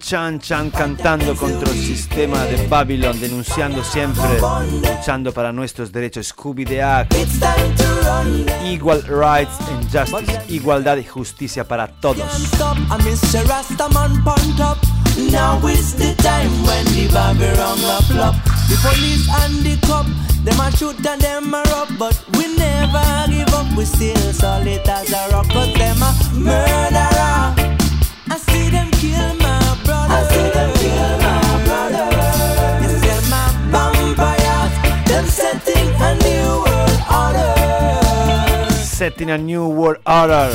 Chan 0.03 0.41
Chan 0.41 0.71
cantando 0.71 1.35
contra 1.37 1.71
el 1.71 1.79
sistema 1.79 2.45
de 2.45 2.67
Babylon, 2.67 3.19
denunciando 3.21 3.85
siempre, 3.85 4.41
luchando 4.83 5.33
para 5.33 5.53
nuestros 5.53 5.93
derechos. 5.93 6.27
Scooby 6.27 6.65
the 6.65 6.83
Act. 6.83 7.15
Equal 8.65 9.03
rights 9.03 9.59
and 9.71 9.89
justice, 9.91 10.41
igualdad 10.49 10.97
y 10.97 11.05
justicia 11.05 11.65
para 11.65 11.87
todos. 11.87 12.25
Now 15.31 15.61
is 15.69 15.95
the 15.95 16.15
time 16.17 16.51
when 16.67 16.85
the 16.87 17.09
Babylon 17.13 17.79
a 17.85 18.03
flop. 18.03 18.35
The 18.69 18.77
police 18.83 19.29
and 19.45 19.63
the 19.63 19.77
cop, 19.87 20.07
them 20.45 20.61
a 20.61 20.71
shoot 20.77 20.97
and 21.07 21.21
them 21.21 21.55
a 21.55 21.63
rob, 21.71 21.89
but 21.99 22.19
we 22.37 22.47
never 22.57 23.27
give 23.29 23.55
up. 23.55 23.67
We 23.77 23.85
still 23.85 24.33
solid 24.33 24.89
as 24.89 25.13
a 25.13 25.29
rock, 25.33 25.49
'cause 25.49 25.73
them 25.75 26.03
a 26.03 26.15
murderer. 26.35 27.55
I 28.31 28.39
see 28.51 28.71
them 28.71 28.91
kill 28.93 29.35
my 29.37 29.42
setting 39.03 39.31
a 39.33 39.37
new 39.39 39.67
world 39.67 39.99
order. 40.07 40.49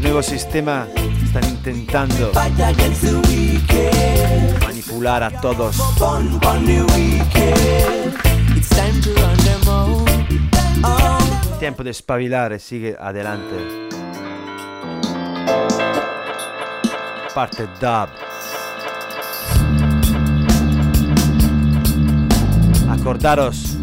Nuevo 0.00 0.22
sistema. 0.22 0.86
Están 1.24 1.44
intentando 1.44 2.32
manipular 4.62 5.22
a 5.22 5.30
todos. 5.42 5.76
Tiempo 11.58 11.84
de 11.84 11.90
espabilare, 11.90 12.58
sigue 12.58 12.96
adelante. 12.98 13.95
Parte 17.36 17.68
dub. 17.82 18.08
Acordaros, 22.88 23.76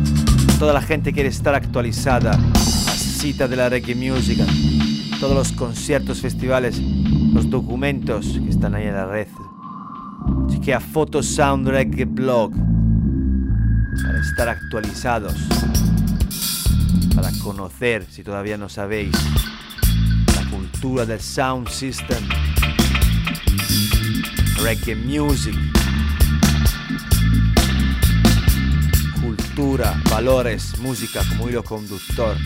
toda 0.57 0.73
la 0.73 0.81
gente 0.81 1.13
quiere 1.13 1.29
estar 1.29 1.53
actualizada. 1.53 2.31
La 2.31 2.93
cita 2.95 3.47
de 3.47 3.55
la 3.55 3.69
reggae 3.69 3.93
music, 3.93 4.39
todos 5.19 5.35
los 5.35 5.51
conciertos, 5.51 6.19
festivales, 6.19 6.81
los 7.31 7.47
documentos 7.47 8.25
que 8.43 8.49
están 8.49 8.73
ahí 8.73 8.87
en 8.87 8.95
la 8.95 9.05
red. 9.05 9.27
Chequea 10.49 10.79
Photo 10.79 11.21
Sound 11.21 11.67
Reggae 11.67 12.05
Blog 12.05 12.53
para 14.03 14.19
estar 14.19 14.49
actualizados 14.49 15.35
para 17.15 17.29
conocer, 17.43 18.03
si 18.09 18.23
todavía 18.23 18.57
no 18.57 18.67
sabéis, 18.67 19.13
la 20.35 20.49
cultura 20.49 21.05
del 21.05 21.19
sound 21.19 21.69
system, 21.69 22.27
reggae 24.61 24.95
music, 24.95 25.55
cultura, 29.21 29.99
valores, 30.09 30.77
música 30.79 31.23
como 31.29 31.49
hilo 31.49 31.63
conductor. 31.63 32.37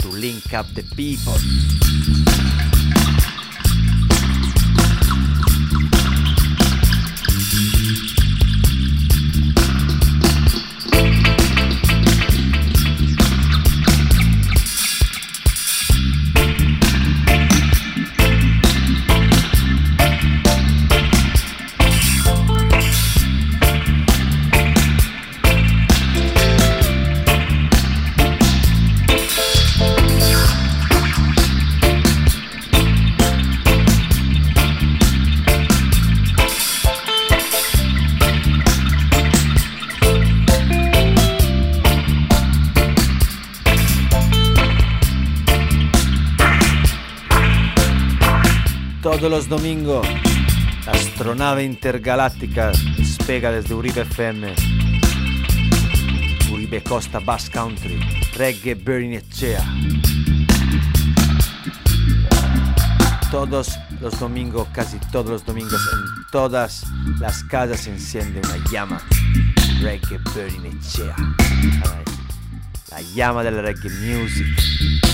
To 0.00 0.08
link 0.16 0.52
up 0.52 0.66
the 0.74 0.82
people. 0.94 2.29
Todos 49.20 49.32
los 49.32 49.48
domingos, 49.50 50.06
la 50.86 50.92
astronave 50.92 51.62
intergaláctica 51.62 52.72
despega 52.96 53.52
desde 53.52 53.74
Uribe 53.74 54.00
FM. 54.00 54.54
Uribe 56.50 56.82
Costa 56.82 57.18
Bass 57.18 57.50
Country, 57.50 58.00
Reggae 58.34 58.74
Bernicea. 58.76 59.62
Todos 63.30 63.78
los 64.00 64.18
domingos, 64.18 64.68
casi 64.72 64.96
todos 65.12 65.28
los 65.28 65.44
domingos, 65.44 65.82
en 65.92 66.24
todas 66.32 66.86
las 67.18 67.44
casas 67.44 67.80
se 67.80 67.90
enciende 67.90 68.40
una 68.40 68.56
llama. 68.72 69.02
Reggae 69.82 70.18
Bernicea. 70.34 71.14
La 72.90 73.02
llama 73.02 73.42
del 73.42 73.60
reggae 73.60 73.90
music. 73.90 75.09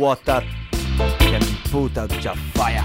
water 0.00 0.42
can 1.18 1.42
put 1.70 1.98
out 1.98 2.10
your 2.24 2.34
fire. 2.54 2.82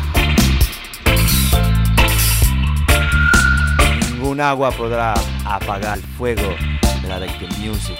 Ningún 4.11 4.41
agua 4.41 4.71
podrá 4.71 5.13
apagar 5.45 5.97
el 5.97 6.03
fuego 6.03 6.53
de 7.01 7.07
la 7.07 7.19
like 7.19 7.39
the 7.39 7.47
music. 7.57 7.97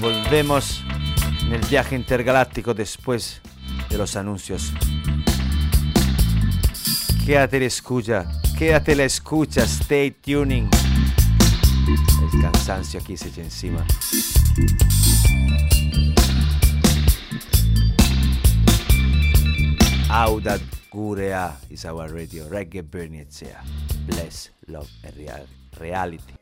Volvemos 0.00 0.82
en 1.42 1.52
el 1.52 1.60
viaje 1.68 1.94
intergaláctico 1.94 2.72
después 2.72 3.42
de 3.96 4.00
los 4.00 4.16
anuncios. 4.16 4.74
Quédate 7.24 7.58
la 7.58 7.64
escucha, 7.64 8.26
quédate 8.58 8.94
la 8.94 9.04
escucha, 9.04 9.62
stay 9.62 10.10
tuning. 10.10 10.68
El 12.22 12.42
cansancio 12.42 13.00
aquí 13.00 13.16
se 13.16 13.28
echa 13.28 13.40
encima. 13.40 13.86
Audat 20.10 20.60
Gurea 20.90 21.58
is 21.70 21.84
our 21.86 22.12
radio. 22.12 22.48
Reggae 22.50 22.82
Bernicea. 22.82 23.62
Bless, 24.06 24.52
love 24.66 24.88
and 25.04 25.16
real, 25.16 25.46
reality. 25.80 26.34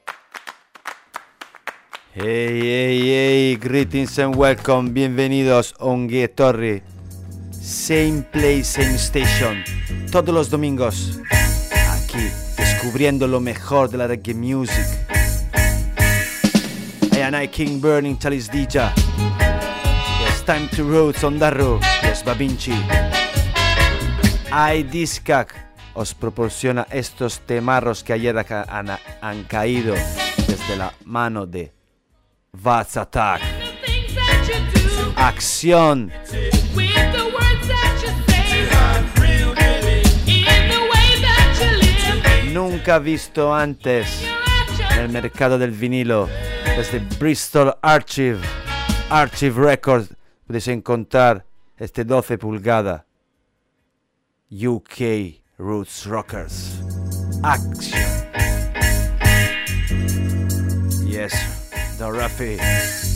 Hey, 2.13 2.61
hey, 2.61 3.01
hey, 3.01 3.57
greetings 3.57 4.19
and 4.19 4.35
welcome. 4.35 4.93
Bienvenidos 4.93 5.75
Ongue 5.79 6.29
Torre. 6.29 6.94
Same 7.65 8.23
place, 8.31 8.65
same 8.65 8.99
station. 8.99 9.65
Todos 10.13 10.35
los 10.35 10.51
domingos. 10.51 11.19
Aquí, 11.89 12.29
descubriendo 12.59 13.27
lo 13.27 13.41
mejor 13.41 13.89
de 13.89 13.97
la 13.97 14.07
reggae 14.07 14.35
music. 14.35 14.85
I 17.15 17.23
and 17.23 17.35
I 17.35 17.49
King 17.49 17.81
Burning 17.81 18.19
Chalice 18.19 18.53
Dija. 18.53 18.93
It's 20.29 20.43
time 20.45 20.69
to 20.77 20.85
roots 20.85 21.25
on 21.25 21.39
Darro. 21.39 21.81
Yes, 22.03 22.23
Babinchi. 22.23 22.75
I 24.53 24.83
Discac 24.83 25.55
os 25.95 26.13
proporciona 26.13 26.87
estos 26.91 27.41
temarros 27.47 28.05
que 28.05 28.13
ayer 28.13 28.37
han 28.37 29.45
caído 29.45 29.95
desde 30.47 30.77
la 30.77 30.93
mano 31.07 31.47
de 31.47 31.73
Vats 32.53 32.99
Attack. 32.99 33.41
Acción. 35.17 36.13
Nunca 42.85 42.99
visto 42.99 43.55
antes 43.55 44.23
en 44.91 44.99
el 44.99 45.09
mercado 45.09 45.57
del 45.57 45.71
vinilo. 45.71 46.29
Desde 46.77 46.99
Bristol 47.19 47.75
Archive, 47.81 48.41
Archive 49.09 49.59
Records, 49.59 50.15
puedes 50.47 50.69
encontrar 50.69 51.47
este 51.79 52.05
12 52.05 52.37
pulgada. 52.37 53.07
UK 54.51 55.41
Roots 55.57 56.05
Rockers. 56.05 56.83
Action. 57.43 58.03
Yes, 61.09 61.33
the 61.97 62.05
Rafi. 62.05 63.14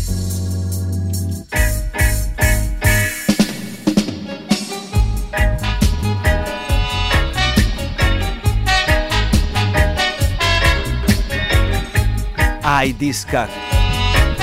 iDiscac. 12.84 13.50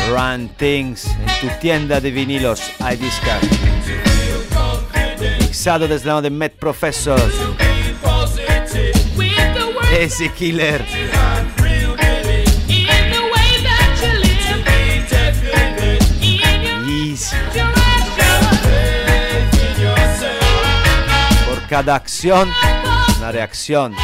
Run 0.10 0.50
Things 0.58 1.06
en 1.06 1.40
tu 1.42 1.48
tienda 1.60 2.00
de 2.00 2.12
vinilos 2.12 2.62
iDiscac. 2.80 3.42
Mixado 5.40 5.88
desde 5.88 6.08
la 6.08 6.22
de 6.22 6.30
Met 6.30 6.54
Professor. 6.60 7.20
Ese 9.98 10.30
killer. 10.30 10.86
Por 21.48 21.68
cada 21.68 21.96
acción, 21.96 22.50
una 23.18 23.32
reacción. 23.32 23.96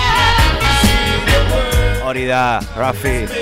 Orida, 2.04 2.60
Rafi. 2.76 3.41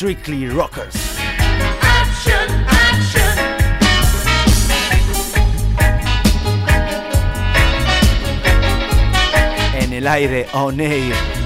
Strictly 0.00 0.48
Rockers. 0.48 0.96
action, 1.82 2.48
action. 2.66 3.38
En 9.74 9.92
el 9.92 10.06
aire, 10.06 10.46
on 10.54 10.80
air. 10.80 11.39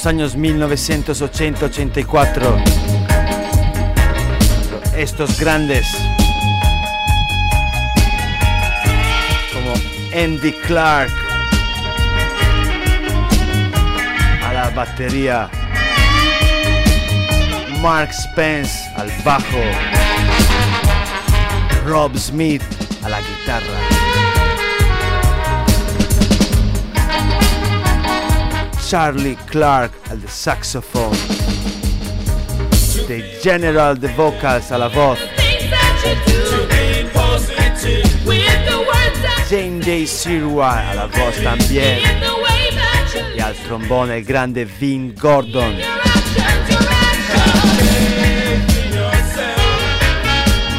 Los 0.00 0.06
años 0.06 0.38
1980-84. 0.38 2.62
Estos 4.96 5.38
grandes 5.38 5.86
como 9.52 9.74
Andy 10.16 10.52
Clark 10.66 11.12
a 14.42 14.52
la 14.54 14.70
batería, 14.70 15.50
Mark 17.82 18.14
Spence 18.14 18.90
al 18.96 19.10
bajo, 19.22 19.60
Rob 21.84 22.16
Smith 22.16 22.62
a 23.02 23.10
la 23.10 23.20
guitarra. 23.20 24.29
Charlie 28.90 29.36
Clark 29.44 29.92
al 30.08 30.20
saxophone, 30.26 31.16
The 33.06 33.38
General 33.40 33.96
the 33.96 34.08
vocals 34.16 34.72
alla 34.72 34.88
voce, 34.88 35.28
Jane 39.48 39.78
Day 39.78 40.06
Sirwa 40.06 40.88
alla 40.88 41.06
voce 41.06 41.40
también 41.40 42.00
e 43.36 43.40
al 43.40 43.54
trombone 43.62 44.16
il 44.16 44.24
grande 44.24 44.64
Vin 44.64 45.14
Gordon. 45.16 45.76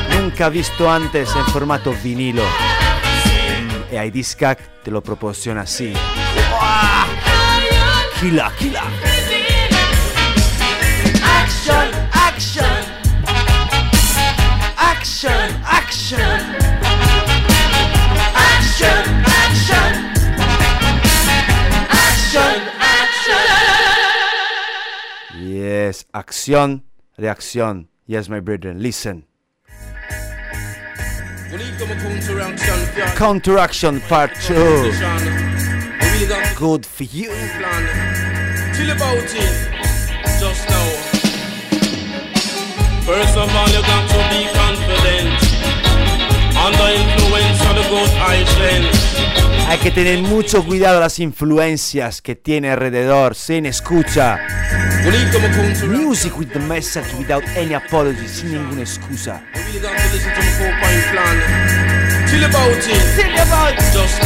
Nunca 0.10 0.50
visto 0.50 0.86
antes 0.86 1.34
en 1.34 1.46
formato 1.46 1.96
vinilo. 2.02 2.44
Mm, 2.44 3.96
y 3.96 3.98
iDiscac 3.98 4.82
te 4.84 4.92
lo 4.92 5.00
proporciona 5.00 5.62
así. 5.62 5.94
¡Uah! 6.52 7.21
killer, 8.22 8.52
killer. 8.60 8.88
Action, 11.24 11.88
action, 12.14 12.86
action, 14.78 15.50
action, 15.66 16.22
action. 19.26 19.94
Yes, 25.40 26.06
acción, 26.14 26.84
reacción. 27.18 27.88
Yes, 28.06 28.30
my 28.30 28.40
brethren, 28.40 28.84
listen. 28.84 29.26
Counteraction 33.16 34.00
Part 34.02 34.36
2. 34.42 34.92
Good 36.56 36.86
for 36.86 37.04
you. 37.06 37.32
Plan. 38.88 38.88
Chill 38.88 38.92
about 38.92 39.18
it. 39.18 39.34
Just 40.40 40.70
now. 40.70 40.88
First 43.06 43.38
of 43.38 43.56
all, 43.56 43.70
you 43.70 43.82
got 43.82 44.10
to 44.10 44.18
be 44.30 44.48
confident. 44.54 45.30
Under 46.58 46.90
influence 46.94 47.62
of 47.70 47.76
the 47.76 47.84
good 47.90 48.10
eye 48.20 48.46
lens. 48.60 48.98
Hay 49.68 49.78
que 49.78 49.92
tener 49.92 50.22
mucho 50.22 50.64
cuidado 50.66 50.98
a 50.98 51.02
las 51.02 51.20
influencias 51.20 52.22
que 52.22 52.36
tiene 52.36 52.72
alrededor. 52.72 53.36
Sin 53.36 53.66
escucha. 53.66 54.40
Music 55.88 56.38
with 56.38 56.52
the 56.52 56.60
message 56.60 57.14
without 57.18 57.44
any 57.56 57.74
apology, 57.74 58.28
sin 58.28 58.52
ninguna 58.52 58.82
excusa. 58.82 59.42
We 59.56 59.62
really 59.62 59.80
got 59.80 59.98
to 59.98 60.04
listen 60.14 60.32
to 60.34 60.42
the 60.42 60.52
four 60.58 60.72
point 60.80 61.06
plan. 61.12 61.42
Chill 62.28 62.44
about 62.44 62.72
it. 62.72 62.84
Chill 63.16 63.40
about 63.40 63.74
it. 63.74 63.80
Just 63.94 64.22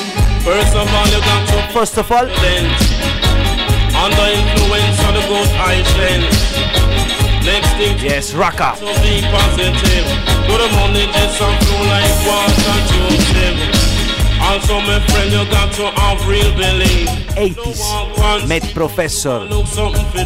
now. 0.00 0.05
First 0.46 0.76
of 0.76 0.86
all, 0.94 1.06
you 1.08 1.18
got 1.18 1.48
to 1.48 1.72
First 1.74 1.98
of 1.98 2.12
all, 2.12 2.22
Under 3.98 4.28
influence 4.30 5.00
of 5.02 5.12
the 5.18 5.22
good. 5.26 6.22
Next 7.42 7.70
thing 7.74 7.98
yes, 7.98 8.32
Raka. 8.32 8.76
to 8.78 8.86
be 9.02 9.22
positive. 9.34 10.06
Do 10.46 10.54
the 10.56 10.68
money 10.76 11.10
just 11.10 11.38
some 11.38 11.58
flow 11.66 11.82
like 11.90 12.26
water 12.28 12.78
to. 12.90 13.85
Also, 14.40 14.80
my 14.80 15.00
friend, 15.08 15.32
you 15.32 15.44
got 15.50 15.72
to 15.74 15.86
have 16.00 16.28
real 16.28 16.52
belief. 16.56 17.08
80s, 17.36 17.80
uh, 17.82 18.46
Met 18.46 18.62
Professor 18.74 19.30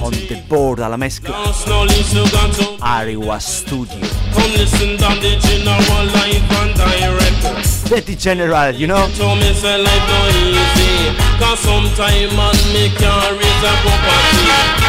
on 0.02 0.12
the 0.12 0.42
board 0.48 0.80
alla 0.80 0.96
mezcla. 0.96 1.34
No 1.66 1.82
least 1.84 2.14
you 2.14 2.24
got 2.30 2.52
to 2.54 2.64
Ariwa 2.82 3.40
Studio. 3.40 3.98
come 4.32 4.52
listen 4.52 4.96
down 4.96 5.18
the 5.20 5.36
general 5.40 6.04
life 6.14 6.50
and 6.60 6.74
direct. 6.76 7.30
Betty 7.90 8.14
General, 8.14 8.70
you 8.70 8.86
know? 8.86 9.10
Told 9.18 9.38
me 9.40 9.52
say 9.52 9.76
life 9.82 10.06
no 10.06 10.20
easy 10.30 11.10
Cause 11.42 11.58
sometime 11.58 12.30
man 12.38 12.54
me 12.70 12.86
can't 12.94 13.34
raise 13.34 13.64
a 13.66 13.74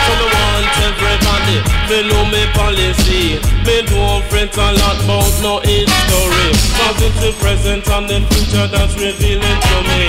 So 0.06 0.14
me 0.22 0.28
want 0.30 0.70
everybody 0.86 1.58
to 1.90 1.98
know 2.06 2.24
me 2.30 2.46
policy 2.54 3.42
Me 3.66 3.82
don't 3.90 4.22
fret 4.30 4.54
a 4.54 4.68
lot 4.78 5.02
about 5.02 5.34
no 5.42 5.58
history 5.66 6.54
Cause 6.78 7.02
it's 7.02 7.18
the 7.26 7.32
present 7.42 7.88
and 7.90 8.06
the 8.08 8.22
future 8.30 8.68
that's 8.68 8.94
revealing 9.12 9.60
to 9.68 9.78
me. 9.92 10.08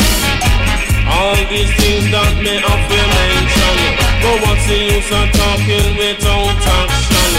All 1.11 1.35
these 1.51 1.73
things 1.75 2.07
that 2.15 2.39
me 2.39 2.63
have 2.63 2.85
to 2.87 3.01
mention 3.19 3.77
But 4.23 4.37
what's 4.47 4.65
the 4.71 4.79
use 4.95 5.11
of 5.11 5.27
talking 5.35 5.99
without 5.99 6.55
action 6.55 7.31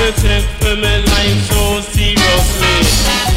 Me 0.00 0.08
take 0.16 0.48
for 0.58 0.74
me 0.80 0.94
life 1.04 1.40
so 1.46 1.84
seriously. 1.92 2.76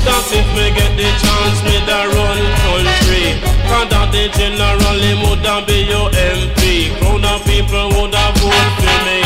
That 0.08 0.24
if 0.32 0.48
me 0.56 0.72
get 0.72 0.96
the 0.96 1.10
chance 1.20 1.60
me 1.68 1.78
da 1.84 2.08
run 2.08 2.40
country. 2.64 3.38
Cause 3.68 3.88
that 3.92 4.08
the 4.16 4.32
generally 4.32 5.14
woulda 5.20 5.68
be 5.68 5.84
your 5.92 6.08
MP 6.40 6.96
Crowd 7.04 7.28
of 7.28 7.40
people 7.44 7.92
woulda 8.00 8.24
vote 8.40 8.72
for 8.80 8.98
me. 9.04 9.20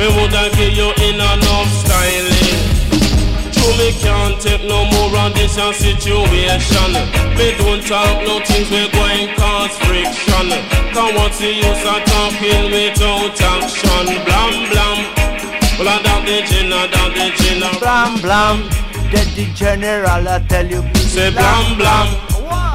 Me 0.00 0.06
woulda 0.16 0.48
give 0.56 0.72
you 0.72 0.88
in 1.04 1.20
enough 1.20 1.76
True, 1.86 2.35
me 3.78 3.92
can't 4.00 4.40
take 4.40 4.64
no 4.64 4.84
more 4.90 5.12
on 5.18 5.32
this 5.34 5.56
a 5.58 5.72
situation. 5.72 6.92
Me 7.36 7.52
don't 7.58 7.82
talk 7.84 8.16
no 8.24 8.40
things 8.44 8.70
we 8.70 8.88
going 8.92 9.28
cause 9.36 9.76
friction. 9.84 10.48
Cause 10.94 11.12
what's 11.16 11.38
the 11.38 11.52
use 11.52 11.84
of 11.84 12.00
talking 12.08 12.70
without 12.72 13.36
action? 13.36 14.04
Blam 14.24 14.54
blam. 14.70 14.98
Well, 15.78 15.88
I 15.92 16.00
doubt 16.02 16.24
the 16.24 16.40
gin, 16.48 16.72
I 16.72 16.86
doubt 16.88 17.12
the 17.12 17.26
gin. 17.36 17.62
I- 17.62 17.78
Blam 17.78 18.20
blam. 18.20 18.56
Betty 19.12 19.46
General, 19.54 20.26
I 20.28 20.38
tell 20.48 20.66
you. 20.66 20.82
Say 20.96 21.30
blam 21.30 21.76
blam. 21.76 22.08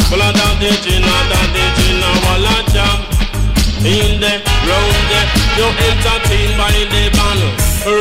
Well, 0.10 0.22
I 0.22 0.32
doubt 0.32 0.58
the 0.62 0.70
gin, 0.84 1.04
I 1.04 1.20
doubt 1.32 1.50
the 1.56 1.66
gin. 1.78 2.04
I 2.04 2.12
will 2.26 2.48
jam. 2.74 3.00
In 3.82 4.22
the 4.22 4.34
round 4.70 5.02
there, 5.10 5.30
you 5.58 5.68
entertained 5.90 6.56
by 6.58 6.70
the 6.94 7.04
ban. 7.18 7.40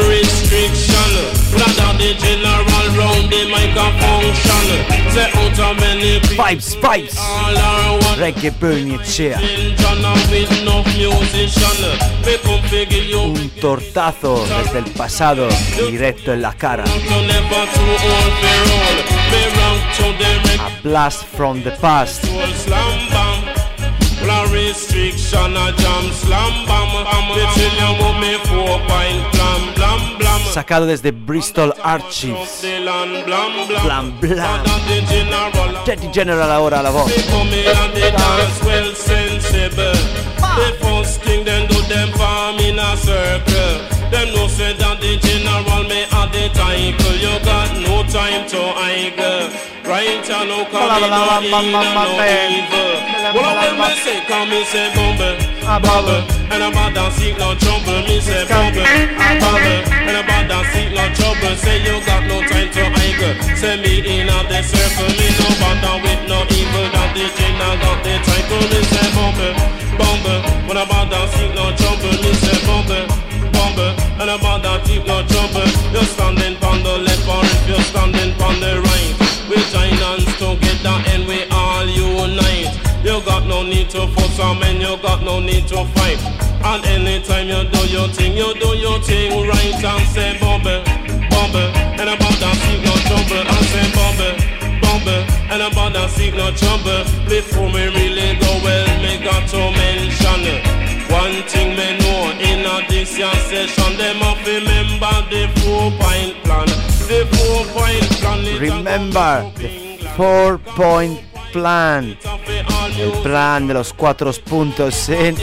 Restriction. 0.09 1.40
Are 7.19 7.93
one. 7.93 8.19
Reggae. 8.19 8.51
Un 13.17 13.51
tortazo 13.61 14.47
desde 14.47 14.79
el 14.79 14.85
pasado 14.93 15.49
directo 15.89 16.33
en 16.33 16.43
la 16.43 16.53
cara. 16.55 16.85
A 20.59 20.71
blast 20.83 21.25
from 21.37 21.63
the 21.63 21.71
past. 21.73 22.25
jam. 29.77 30.30
sacado 30.51 30.87
desde 30.87 31.13
Bristol 31.13 31.75
Archives. 31.83 32.65
Blam, 33.85 34.19
blam. 34.21 34.63
Teddy 35.85 36.09
General 36.11 36.51
ahora 36.51 36.81
a 36.81 36.83
la 36.83 36.91
voz. 36.91 37.11
Them 44.11 44.35
no 44.35 44.49
say 44.49 44.75
that 44.75 44.99
the 45.01 45.17
general 45.23 45.87
may 45.87 46.03
have 46.11 46.33
the 46.35 46.51
title 46.51 47.15
You 47.15 47.39
got 47.47 47.71
no 47.79 48.03
time 48.11 48.43
to 48.51 48.75
Right 49.87 50.27
and 50.27 50.49
no 50.51 50.67
coming 50.67 51.11
no 51.11 52.19
evil 52.51 52.91
No 53.31 53.39
Well 53.39 53.95
say 54.03 54.19
come 54.27 54.51
say 54.67 54.91
bumble 54.95 56.19
And 56.51 56.63
I'm 56.63 56.75
dancing 56.93 57.37
trouble 57.39 58.03
Me 58.03 58.21
say 58.21 58.47
that 60.49 60.65
seek 60.73 60.91
no 60.95 61.05
trouble, 61.13 61.55
say 61.59 61.83
you 61.85 61.99
got 62.07 62.23
no 62.25 62.41
time 62.47 62.71
to 62.73 62.83
idle. 62.87 63.35
Send 63.57 63.83
me 63.83 64.01
in 64.01 64.29
a 64.29 64.39
the 64.49 64.61
circle, 64.63 65.11
me 65.19 65.27
no 65.37 65.49
bother 65.61 65.97
with 66.01 66.23
no 66.31 66.39
evil. 66.49 66.87
That 66.95 67.11
the 67.13 67.27
general 67.37 67.77
got 67.83 67.99
the 68.01 68.15
title, 68.25 68.65
me 68.71 68.81
say 68.89 69.09
bumble, 69.13 69.55
bumble. 69.99 70.41
When 70.69 70.79
about 70.79 71.11
that 71.11 71.27
seek 71.35 71.53
no 71.53 71.75
trouble, 71.77 72.15
say 72.41 72.59
bumble, 72.65 73.07
bumble. 73.53 73.93
And 74.21 74.31
about 74.31 74.63
that 74.63 74.87
seek 74.87 75.05
no 75.05 75.21
trouble, 75.27 75.69
you're 75.93 76.09
standing 76.09 76.57
on 76.63 76.79
the 76.87 76.95
left 77.05 77.27
or 77.29 77.43
if 77.45 77.63
you're 77.69 77.87
standing 77.91 78.33
on 78.41 78.55
the 78.61 78.81
right. 78.81 79.15
We 79.51 79.57
join 79.75 79.93
hands 79.99 80.31
together 80.39 80.97
and 81.13 81.27
we. 81.27 81.50
You 83.21 83.27
got 83.27 83.47
no 83.47 83.63
need 83.63 83.91
to 83.91 84.07
fuss 84.17 84.33
some 84.33 84.63
and 84.63 84.81
you 84.81 84.97
got 85.03 85.23
no 85.23 85.41
need 85.41 85.69
to 85.69 85.85
fight. 85.93 86.17
And 86.65 86.83
anytime 86.87 87.49
you 87.49 87.69
do 87.69 87.85
your 87.93 88.09
thing, 88.09 88.33
you 88.33 88.55
do 88.55 88.73
your 88.81 88.99
thing 89.03 89.47
right 89.47 89.85
and 89.85 90.09
say 90.09 90.41
bubble, 90.41 90.81
bubble. 91.29 91.69
And 92.01 92.09
about 92.09 92.37
that 92.41 92.57
seek 92.65 92.81
no 92.81 92.97
trouble 93.05 93.45
and 93.45 93.67
say 93.69 93.85
bubble, 93.93 94.33
bubble. 94.81 95.21
And 95.53 95.61
about 95.61 95.93
that 95.93 96.09
seek 96.17 96.33
no 96.33 96.49
trouble. 96.57 97.05
Before 97.29 97.69
me 97.69 97.93
really 97.93 98.41
go 98.41 98.57
well, 98.65 98.89
me 99.05 99.21
got 99.21 99.45
to 99.53 99.69
mention 99.69 100.81
one 101.13 101.45
thing 101.45 101.77
me 101.77 102.01
know 102.01 102.33
in 102.41 102.65
a 102.65 102.89
this 102.89 103.19
year 103.19 103.29
session, 103.53 103.99
them 103.99 104.17
have 104.25 104.41
remember 104.49 105.13
the 105.29 105.45
four 105.61 105.93
point 106.01 106.41
plan. 106.41 106.65
The 107.05 107.29
four 107.37 107.69
point 107.77 108.09
plan 108.17 108.41
Remember 108.59 109.53
the 109.61 110.09
four 110.17 110.57
point 110.57 111.21
plan. 111.51 112.17
Il 112.97 113.11
plan 113.23 113.67
dello 113.67 113.83
4.6. 113.83 115.37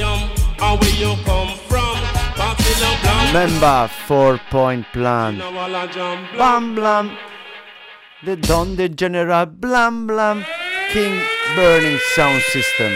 Member 3.33 3.89
4 4.07 4.39
point 4.49 4.85
plan. 4.91 5.41
Bam 6.37 6.73
blam. 6.73 7.11
The 8.23 8.35
Don 8.35 8.75
the 8.75 8.89
General 8.89 9.45
Blam 9.45 10.07
Blam 10.07 10.43
King 10.91 11.19
Burning 11.55 11.97
Sound 12.15 12.41
System. 12.41 12.91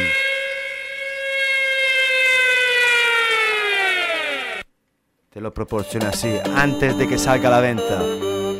Te 5.30 5.40
lo 5.40 5.54
proporciona 5.54 6.10
así 6.10 6.34
antes 6.56 6.98
de 6.98 7.08
que 7.08 7.18
salga 7.18 7.48
a 7.50 7.52
la 7.52 7.60
venta. 7.62 8.02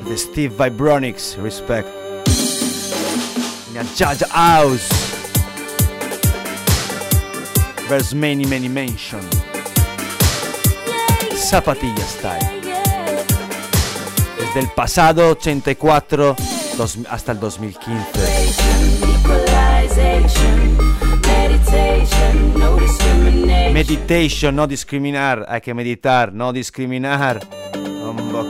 The 0.08 0.18
Steve 0.18 0.56
Vibronics 0.58 1.38
Respect. 1.38 2.01
In 3.72 3.78
a 3.78 3.84
Judge 3.96 4.24
House. 4.30 4.90
There's 7.88 8.14
many, 8.14 8.46
many 8.46 8.68
mention. 8.70 9.22
Zapatilla 11.36 12.04
Style. 12.06 12.62
Desde 14.38 14.60
el 14.60 14.68
pasado 14.76 15.30
84 15.32 16.36
dos- 16.78 16.98
hasta 17.10 17.32
el 17.32 17.40
2015. 17.40 18.20
Equalization, 19.16 20.78
meditation, 23.74 24.56
no 24.56 24.68
discriminar. 24.68 25.46
Hay 25.48 25.62
que 25.62 25.74
meditar, 25.74 26.34
no 26.34 26.52
discriminar. 26.54 27.40
Humbo 27.76 28.44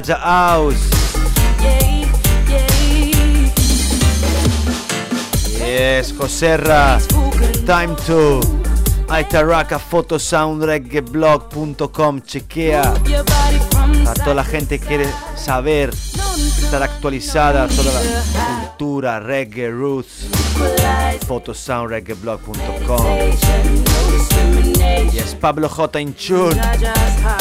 Jaja 0.00 0.16
House. 0.16 0.88
Yes, 5.58 6.12
Joserra. 6.12 6.98
Time 7.66 7.94
to 8.06 8.40
Aitaraka. 9.08 9.78
Chequea. 12.22 12.82
Your 13.06 13.22
body 13.24 13.58
from 13.70 14.06
A 14.06 14.14
toda 14.14 14.34
la 14.34 14.44
gente 14.44 14.78
que 14.78 14.86
quiere 14.86 15.06
saber, 15.36 15.90
estar 15.90 16.82
actualizada, 16.82 17.68
toda 17.68 17.92
la 17.92 18.00
cultura, 18.68 19.20
reggae, 19.20 19.70
roots. 19.70 20.26
Photosoundreggaeblog.com. 21.28 23.04
Yes, 25.12 25.34
Pablo 25.34 25.68
J. 25.68 26.00
in. 26.00 26.14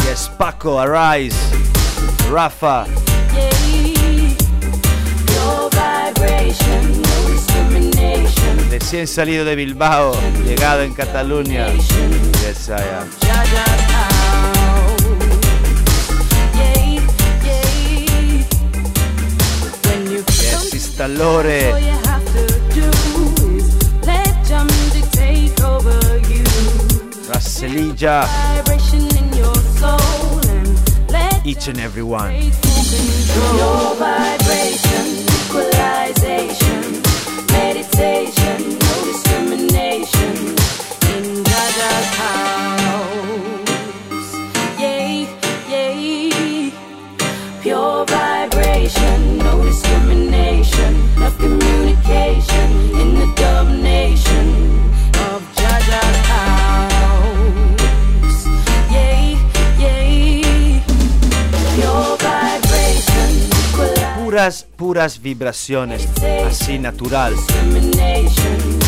Yes, 0.03 0.29
Paco, 0.37 0.77
Arise. 0.81 1.37
Rafa. 2.31 2.85
Recién 8.69 9.05
salido 9.05 9.43
de 9.43 9.55
Bilbao, 9.55 10.13
llegado 10.45 10.83
en 10.83 10.93
Cataluña. 10.93 11.67
Yes, 11.67 12.69
I 12.69 12.71
am. 12.71 13.09
Jaja's 13.21 13.91
house. 13.91 14.11
Each 31.43 31.67
and 31.67 31.79
every 31.79 32.03
one. 32.03 32.51
Puras, 64.91 65.21
vibraciones. 65.21 66.05
Así 66.45 66.77
natural. 66.77 67.33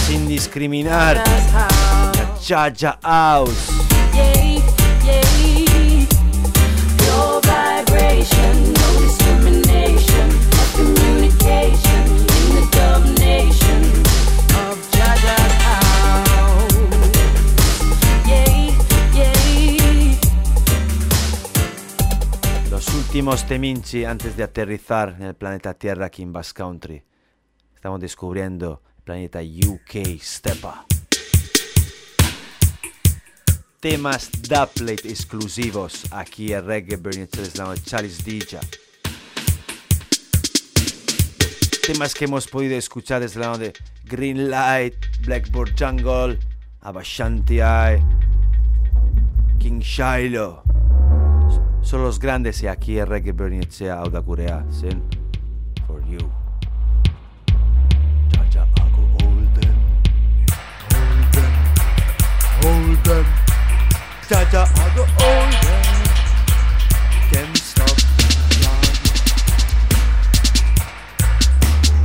Sin 0.06 0.28
discriminar. 0.28 1.16
La 1.16 2.36
Jaja 2.46 3.00
House. 3.02 3.70
Últimos 23.14 23.46
Teminchi 23.46 24.06
antes 24.06 24.36
de 24.36 24.42
aterrizar 24.42 25.16
en 25.20 25.28
el 25.28 25.36
planeta 25.36 25.76
Tierra 25.76 26.08
aquí 26.08 26.24
en 26.24 26.34
Basque 26.34 26.58
Country. 26.64 27.04
Estamos 27.76 28.00
descubriendo 28.00 28.82
el 28.98 29.04
planeta 29.04 29.40
UK 29.40 30.20
Stepa. 30.20 30.88
Temas 33.80 34.32
dubplate 34.32 35.10
exclusivos 35.10 36.12
aquí 36.12 36.54
en 36.54 36.66
Reggae 36.66 36.96
Burning 36.96 37.28
Charles 37.86 38.26
DJ. 38.26 38.60
Temas 41.86 42.16
que 42.16 42.26
hemos 42.26 42.48
podido 42.48 42.76
escuchar 42.76 43.22
desde 43.22 43.42
lado 43.42 43.60
de 43.60 43.74
Green 44.06 44.50
Light, 44.50 44.96
Blackboard 45.24 45.76
Jungle, 45.78 46.40
Abashanti 46.82 47.60
Eye, 47.60 48.04
King 49.60 49.82
Shiloh. 49.82 50.64
Son 51.84 52.02
los 52.02 52.18
grandes 52.18 52.64
y 52.64 52.68
aquí 52.68 52.98
el 52.98 53.08
reggae 53.08 53.34
bernice 53.34 53.92
Auda 53.92 54.22
Corea. 54.22 54.66
Sin 54.72 55.04
for 55.86 56.02
you. 56.08 56.18
Jaja 58.32 58.64
Ago 58.64 59.04
hold 59.20 59.54
them. 59.54 59.76
Hold 60.90 61.32
them. 61.34 61.54
Hold 62.64 63.04
them. 63.04 63.26
Jaja 64.30 64.64
Ago 64.64 65.06
hold 65.20 65.54
them. 65.62 66.00
Can't 67.32 67.58
stop. 67.58 67.98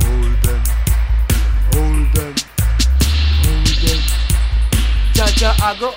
Hold 0.03 0.35
them. 0.43 0.61
Hold 1.73 2.13
them. 2.13 2.35
Hold 3.43 3.75
them. 3.81 4.01
Jaja 5.13 5.51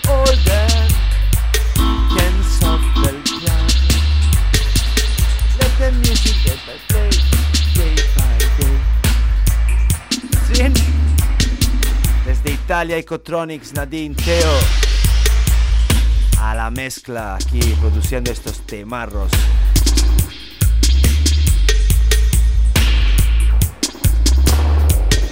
hold 0.07 0.45
them. 0.47 0.92
Desde 12.25 12.53
Italia, 12.53 12.97
Ecotronics, 12.99 13.73
Nadine, 13.73 14.15
Teo. 14.15 14.53
A 16.39 16.55
la 16.55 16.71
mezcla 16.71 17.35
aquí 17.35 17.59
produciendo 17.81 18.31
estos 18.31 18.65
temarros. 18.65 19.33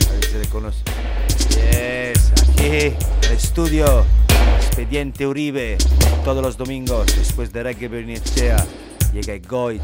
A 0.09 0.13
ver 0.13 0.25
si 0.25 0.37
reconoce. 0.37 0.83
Yes, 1.51 2.33
aquí, 2.43 2.97
el 3.23 3.33
estudio. 3.37 4.05
Expediente 4.57 5.29
Uribe, 5.29 5.79
todos 6.25 6.43
los 6.43 6.57
domingos, 6.57 7.07
después 7.17 7.53
de 7.53 7.63
Reggae 7.63 7.87
Bernicea. 7.87 8.67
Llega 9.13 9.37
Goich, 9.49 9.83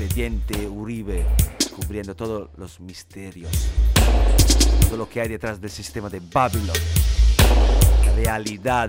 expediente 0.00 0.68
Uribe, 0.68 1.26
cubriendo 1.74 2.14
todos 2.14 2.50
los 2.56 2.78
misterios. 2.78 3.50
Todo 4.86 4.96
lo 4.96 5.08
que 5.08 5.20
hay 5.20 5.26
detrás 5.26 5.60
del 5.60 5.70
sistema 5.70 6.08
de 6.08 6.20
Babylon. 6.20 6.76
La 8.06 8.12
realidad. 8.12 8.88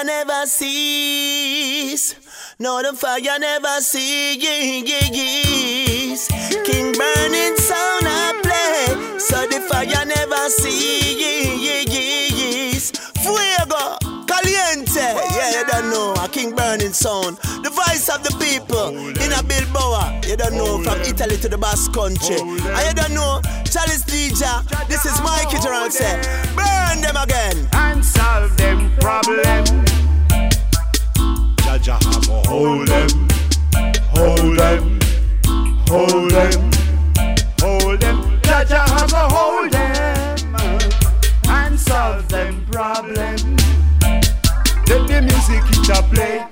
Fire 0.00 0.06
never 0.06 0.46
cease. 0.46 2.14
No, 2.58 2.82
the 2.82 2.92
fire 2.96 3.38
never 3.38 3.80
cease. 3.80 4.48
King 6.64 6.92
burning 6.92 7.56
sound 7.56 8.06
I 8.06 8.32
play. 8.42 9.18
So 9.18 9.46
the 9.46 9.60
fire 9.68 10.04
never 10.06 10.48
cease. 10.50 11.90
Fuego, 13.20 13.98
caliente. 14.26 15.00
Yeah, 15.00 15.60
you 15.60 15.64
don't 15.66 15.90
know. 15.90 16.14
A 16.22 16.28
king 16.28 16.54
burning 16.54 16.92
sound. 16.92 17.36
The 17.62 17.70
voice 17.70 18.08
of 18.08 18.22
the 18.22 18.30
people 18.40 18.96
in 18.96 19.32
a 19.32 19.42
Bilboa. 19.42 20.24
You 20.26 20.36
don't 20.36 20.54
know 20.54 20.82
from 20.82 21.00
Italy 21.02 21.36
to 21.38 21.48
the 21.48 21.58
Basque 21.58 21.92
country. 21.92 22.36
And 22.40 22.86
you 22.88 22.94
don't 22.94 23.12
know. 23.14 23.40
Charles 23.64 24.04
DJ. 24.04 24.46
This 24.88 25.04
is 25.04 25.20
Mikey 25.20 25.58
Gerald 25.62 25.92
say. 25.92 26.20
Burn 26.56 27.00
them 27.02 27.16
again. 27.16 27.68
And 28.00 28.06
solve 28.06 28.56
them 28.56 28.90
problem. 28.98 29.64
Jah 31.64 31.78
Jah 31.82 31.98
I 32.00 32.20
go 32.26 32.40
hold 32.48 32.88
them, 32.88 33.28
hold 34.14 34.56
them, 34.58 35.00
hold 35.86 36.30
them, 36.30 36.70
hold 37.60 38.00
them. 38.00 38.40
Jah 38.42 38.64
Jah 38.64 38.86
I 38.88 39.06
go 39.06 39.22
hold 39.36 39.70
them 39.70 40.56
and 41.48 41.78
solve 41.78 42.26
them 42.30 42.64
problem. 42.70 43.36
Let 44.88 45.02
the 45.06 45.20
music 45.20 45.62
a 45.90 46.02
play 46.02 46.46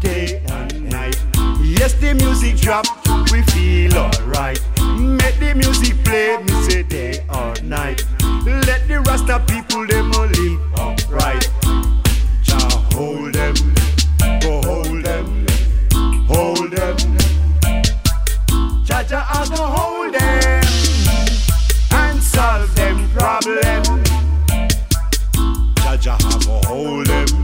day 0.00 0.42
and 0.48 0.88
night. 0.88 1.20
Yes, 1.60 1.92
the 2.00 2.14
music 2.14 2.56
drop, 2.56 2.86
we 3.30 3.42
feel 3.52 3.94
alright. 3.98 4.58
Make 4.96 5.38
the 5.38 5.52
music 5.54 6.02
play, 6.02 6.38
me 6.38 6.62
say 6.62 6.82
day 6.82 7.26
or 7.28 7.54
night. 7.62 8.02
Let 8.44 8.86
the 8.88 9.00
Rasta 9.06 9.40
people 9.46 9.86
them 9.86 10.12
all 10.14 10.26
live 10.26 10.60
upright. 10.78 11.50
Jah 12.42 12.68
hold 12.92 13.32
them, 13.32 13.54
go 14.40 14.60
hold 14.62 15.02
them, 15.02 15.46
hold 16.28 16.70
them. 16.70 16.96
Jah 18.84 19.02
Jah 19.02 19.24
hold 19.56 20.12
them 20.12 20.64
and 21.92 22.22
solve 22.22 22.74
them 22.74 23.08
problem. 23.10 24.04
Jah 25.76 25.96
Jah 25.98 26.18
hold 26.66 27.06
them, 27.06 27.43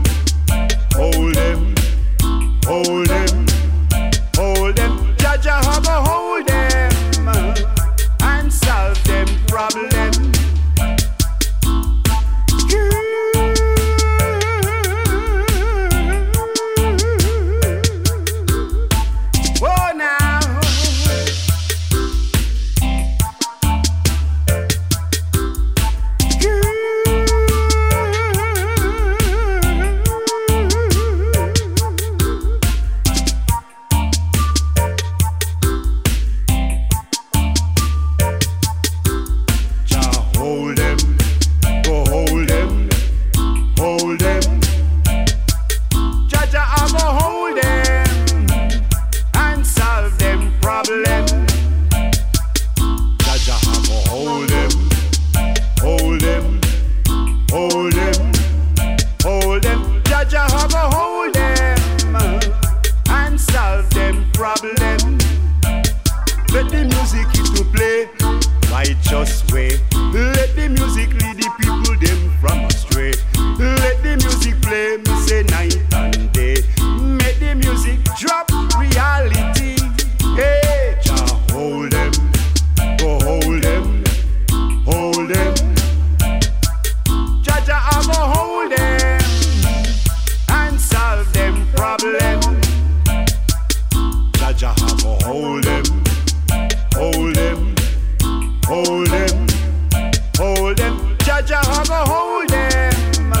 Jah 101.43 101.83
go 101.87 102.03
hold 102.05 102.49
them 102.49 103.33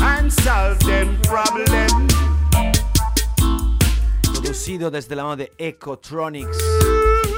and 0.00 0.30
solve 0.30 0.78
them 0.80 1.18
problem. 1.22 2.08
Producido 4.22 4.90
desde 4.90 5.16
la 5.16 5.22
mano 5.22 5.36
de 5.36 5.52
Ecotronics, 5.56 6.58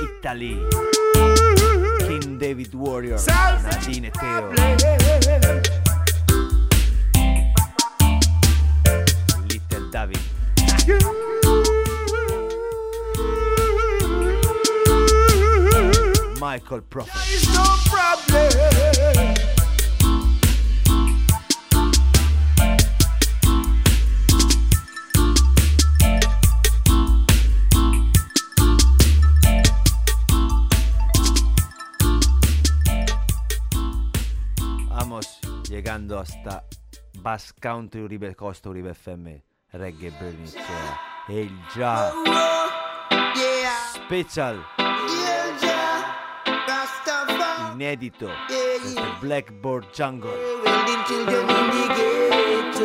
Italy. 0.03 0.59
King 2.09 2.39
David 2.39 2.75
Warrior, 2.75 3.19
Nadine 3.63 4.11
Teo. 4.11 4.53
Little 9.47 9.91
David. 9.91 10.21
Michael 16.41 16.81
Prophet. 16.83 18.09
Llegando 36.09 36.19
hasta 36.19 36.65
Bass 37.21 37.53
Country 37.53 38.01
Uribe 38.01 38.35
Costa 38.35 38.71
Uribe 38.71 38.95
FM 38.95 39.29
Reggae 39.73 40.11
Burning 40.11 40.47
Sera 40.47 40.99
e 41.29 41.41
il 41.43 41.59
già 41.75 42.11
special. 43.95 44.65
Inedito. 47.75 48.31
Blackboard 49.21 49.89
Jungle. 49.95 50.31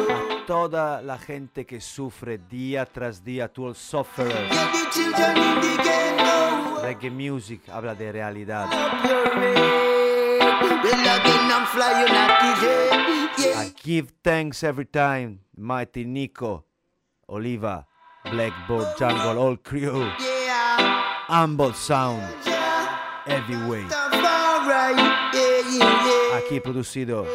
A 0.09 0.43
toda 0.45 1.01
la 1.01 1.17
gente 1.17 1.65
que 1.65 1.79
sufre 1.79 2.37
día 2.37 2.85
tras 2.85 3.23
día 3.23 3.47
to 3.47 3.67
all 3.67 3.75
sufferers. 3.75 4.51
Reggae 6.81 7.09
music 7.09 7.69
habla 7.69 7.95
de 7.95 8.11
realidad 8.11 8.67
I 13.45 13.73
give 13.83 14.13
thanks 14.23 14.63
every 14.63 14.85
time, 14.85 15.39
mighty 15.57 16.05
Nico, 16.05 16.63
Oliva, 17.27 17.85
Blackboard 18.23 18.87
Jungle, 18.97 19.37
all 19.37 19.57
crew, 19.57 20.09
Humble 21.27 21.73
Sound, 21.73 22.23
Heavyweight. 23.25 23.91
Aquí 26.35 26.59
producido 26.61 27.25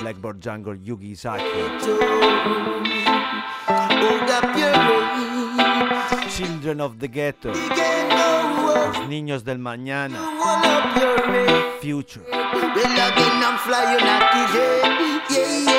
Blackboard 0.00 0.40
Jungle, 0.40 0.78
Yugi 0.78 1.16
Saki. 1.16 1.44
Children 6.30 6.80
of 6.80 6.98
the 6.98 7.08
Ghetto, 7.08 7.52
los 7.52 9.08
niños 9.08 9.42
del 9.42 9.58
mañana, 9.58 10.18
Future 11.80 12.24
yeah. 15.30 15.75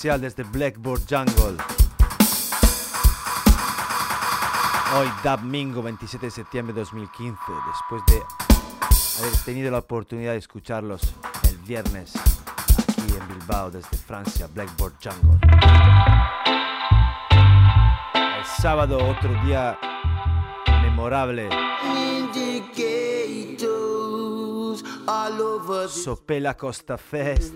Especial 0.00 0.20
desde 0.22 0.44
Blackboard 0.44 1.02
Jungle. 1.10 1.62
Hoy 4.96 5.08
Domingo 5.22 5.82
27 5.82 6.24
de 6.24 6.30
septiembre 6.30 6.72
de 6.72 6.80
2015, 6.80 7.36
después 7.70 8.02
de 8.06 8.22
haber 9.18 9.38
tenido 9.44 9.70
la 9.70 9.78
oportunidad 9.80 10.32
de 10.32 10.38
escucharlos 10.38 11.02
el 11.50 11.58
viernes 11.58 12.14
aquí 12.16 13.12
en 13.12 13.28
Bilbao 13.28 13.70
desde 13.70 13.94
Francia, 13.98 14.48
Blackboard 14.54 14.94
Jungle. 15.04 15.38
El 18.38 18.46
sábado 18.62 19.06
otro 19.06 19.34
día 19.44 19.78
memorable, 20.80 21.50
Sopela 25.90 26.56
Costa 26.56 26.96
Fest, 26.96 27.52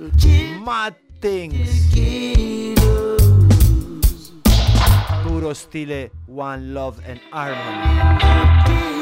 Mad 0.62 0.92
Things, 1.24 1.88
puro 5.22 5.54
stile 5.54 6.10
One 6.26 6.74
Love 6.74 7.00
and 7.06 7.18
Harmony. 7.32 8.93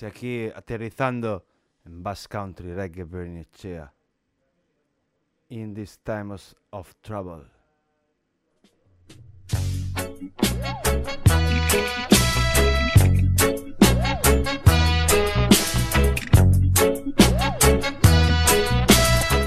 Y 0.00 0.06
aquí 0.06 0.50
aterrizando 0.54 1.44
en 1.84 2.02
Bass 2.02 2.26
Country, 2.26 2.72
Reggae 2.72 3.04
Bernicea. 3.04 3.92
In 5.50 5.74
these 5.74 5.98
times 6.02 6.56
of 6.70 6.94
trouble. 7.02 7.44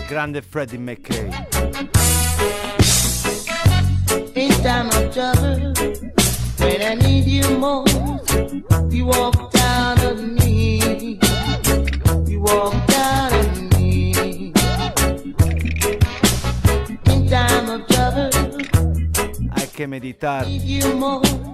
Grande 0.07 0.43
Freddie 0.43 0.77
McKay. 0.77 1.31
In 4.35 4.51
time 4.61 4.89
of 4.89 5.13
trouble, 5.13 6.22
when 6.63 6.81
I 6.81 6.93
need 6.95 7.25
you 7.25 7.57
most, 7.57 7.93
you 8.89 9.05
walk 9.05 9.51
down 9.51 9.99
on 9.99 10.35
me. 10.35 11.19
You 12.27 12.39
walk 12.41 12.87
down 12.87 13.33
on 13.33 13.69
me. 13.69 14.53
In 17.05 17.29
time 17.29 17.69
of 17.69 17.87
trouble, 17.87 18.29
Hay 19.55 19.67
que 19.75 19.87
meditar 19.87 20.45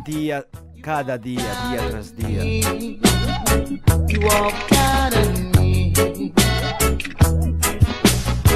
día, 0.05 0.45
cada 0.81 1.17
día, 1.17 1.49
día 1.69 1.89
tras 1.89 2.15
día. 2.15 2.43
You 4.07 4.19
walk 4.21 4.53
down 4.69 5.13
on 5.13 5.51
me. 5.51 5.93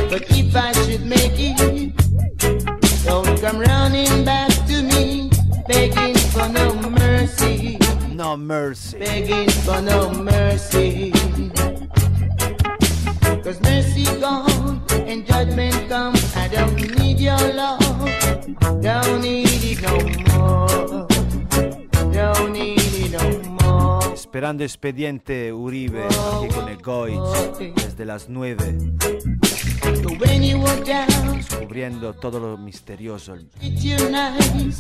But 0.10 0.24
if 0.30 0.56
I 0.56 0.72
should 0.74 1.06
make 1.06 1.40
it, 1.40 1.94
don't 3.06 3.42
come 3.42 3.60
running 3.60 4.24
back 4.24 4.53
mercy. 7.24 7.78
No 8.14 8.36
mercy. 8.36 8.98
begging 9.00 9.50
for 9.64 9.82
no 9.82 10.12
mercy. 10.12 11.12
Cause 13.44 13.60
mercy 13.62 14.04
gone 14.20 14.82
and 15.08 15.26
judgment 15.26 15.90
come. 15.90 16.16
I 16.36 16.48
don't 16.50 16.76
need 17.00 17.20
your 17.20 17.54
love. 17.54 17.80
Don't 18.82 19.22
need 19.22 19.48
it 19.48 19.82
no 19.82 19.96
more. 20.36 21.08
Don't 22.12 22.52
need 22.52 22.80
it 22.80 23.12
no 23.12 23.26
more. 23.62 24.14
Esperando 24.14 24.64
expediente 24.64 25.54
Uribe 25.54 26.04
aquí 26.04 26.54
con 26.54 26.68
el 26.68 26.78
Goich 26.78 27.74
desde 27.76 28.06
las 28.06 28.28
9, 28.30 28.76
descubriendo 31.36 32.14
todo 32.14 32.40
lo 32.40 32.58
misterioso. 32.58 33.34
el 33.34 33.50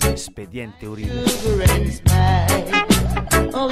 Expediente 0.09 0.87
Uribe. 0.87 1.11
Oh. 3.53 3.69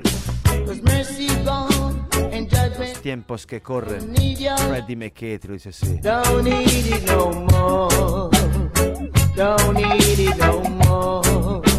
And 2.32 2.48
judgment 2.48 3.00
Tiempos 3.02 3.46
que 3.46 3.60
corren. 3.60 4.14
Freddie 4.68 4.96
McKay 4.96 5.38
te 5.38 5.48
lo 5.48 5.54
dice 5.54 5.70
así. 5.70 6.00
Don't 6.00 6.44
need 6.44 6.86
it 6.86 7.02
no 7.06 7.30
more. 7.50 8.30
Don't 9.36 9.74
need 9.74 10.18
it 10.18 10.36
no 10.36 10.60
more. 10.62 11.75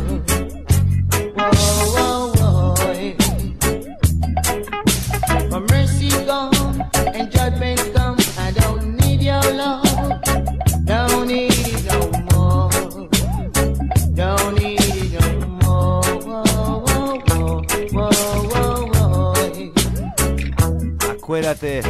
Acuérdate, 21.28 21.82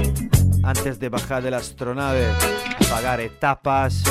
antes 0.64 0.99
de 0.99 1.09
bajar 1.09 1.43
de 1.43 1.51
la 1.51 1.57
astronave, 1.57 2.26
apagar 2.88 3.22
etapas, 3.22 4.01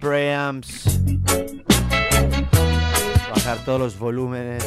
preamps, 0.00 0.98
bajar 3.28 3.58
todos 3.66 3.80
los 3.80 3.98
volúmenes. 3.98 4.64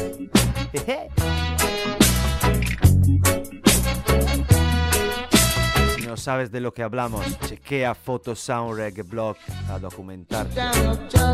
No 6.12 6.18
sabes 6.18 6.52
de 6.52 6.60
lo 6.60 6.74
que 6.74 6.82
hablamos, 6.82 7.24
chequea 7.48 7.94
Photo 7.94 8.36
Sound 8.36 8.76
Reggae 8.76 9.02
Blog 9.02 9.34
a 9.70 9.78
documentarte 9.78 10.60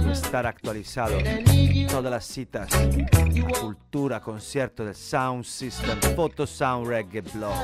y 0.07 0.11
estar 0.13 0.47
actualizado. 0.47 1.19
Todas 1.91 2.13
las 2.13 2.25
citas, 2.25 2.71
cultura, 3.61 4.21
concierto 4.21 4.85
del 4.85 4.95
Sound 4.95 5.43
System, 5.43 5.99
Photo 6.15 6.47
Sound 6.47 6.87
Reggae 6.87 7.23
Blog, 7.23 7.57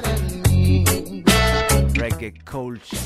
Reggae 1.92 2.34
Culture. 2.44 3.00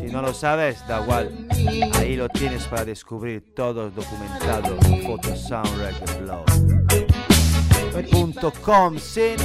Si 0.00 0.06
no 0.10 0.20
lo 0.20 0.34
sabes, 0.34 0.84
da 0.88 1.00
igual. 1.00 1.46
Ahí 1.94 2.16
lo 2.16 2.28
tienes 2.28 2.66
para 2.66 2.84
descubrir 2.84 3.54
todo 3.54 3.88
documentado 3.88 4.76
en 4.86 5.06
Photo 5.06 5.36
Sound 5.36 5.78
Reggae 5.78 6.22
Blog. 6.22 7.05
Punto 8.04 8.52
.com, 8.62 8.98
sí. 8.98 9.36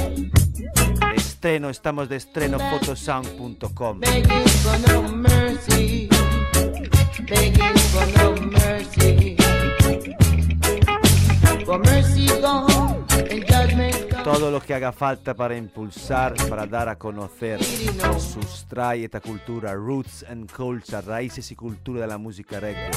Estreno, 1.16 1.70
estamos 1.70 2.08
de 2.08 2.16
estreno 2.16 2.58
come. 3.74 4.06
Todo 14.22 14.50
lo 14.50 14.60
que 14.60 14.74
haga 14.74 14.92
falta 14.92 15.34
para 15.34 15.56
impulsar, 15.56 16.34
para 16.48 16.66
dar 16.66 16.88
a 16.88 16.96
conocer, 16.96 17.62
sustrae 18.18 19.04
esta 19.04 19.20
cultura, 19.20 19.74
roots 19.74 20.24
and 20.28 20.50
culture, 20.52 21.00
raíces 21.00 21.50
y 21.50 21.56
cultura 21.56 22.02
de 22.02 22.06
la 22.06 22.18
música 22.18 22.60
reggae. 22.60 22.90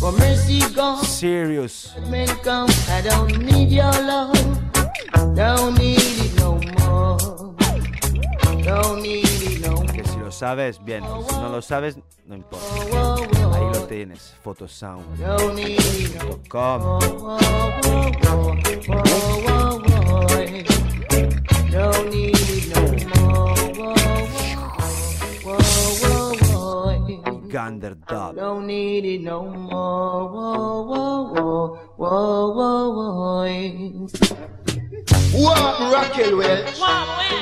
For 0.00 0.12
mercy 0.12 0.60
gone, 0.74 1.04
Serious. 1.04 1.92
come. 2.42 2.68
I 2.88 3.00
don't 3.02 3.38
need 3.38 3.70
your 3.70 3.90
love, 3.92 4.34
don't 5.34 5.78
need 5.78 5.98
it 5.98 6.34
no 6.38 6.58
more. 6.78 7.18
Don't 8.62 9.02
need 9.02 9.24
it 9.24 9.60
no 9.60 9.76
more. 9.76 9.86
Que 9.86 10.04
si 10.04 10.18
lo 10.18 10.30
sabes, 10.30 10.78
bien. 10.84 11.02
Si 11.28 11.36
no 11.36 11.48
lo 11.48 11.62
sabes, 11.62 11.96
no 12.26 12.34
importa. 12.34 12.66
Ahí 13.54 13.64
lo 13.72 13.86
tienes, 13.86 14.34
photosound.com. 14.42 16.98
Don't 21.70 22.10
need 22.10 22.33
Gander 27.54 27.94
Dub. 28.08 28.34
Don't 28.34 28.66
need 28.66 29.04
it 29.04 29.22
no 29.22 29.44
more. 29.44 30.28
Whoa, 30.28 30.82
whoa, 30.82 31.22
whoa, 31.30 31.78
whoa, 31.94 32.50
whoa, 32.50 33.46
whoa. 33.46 34.08
What 35.38 35.92
Raquel 35.94 36.36
Welch? 36.36 36.78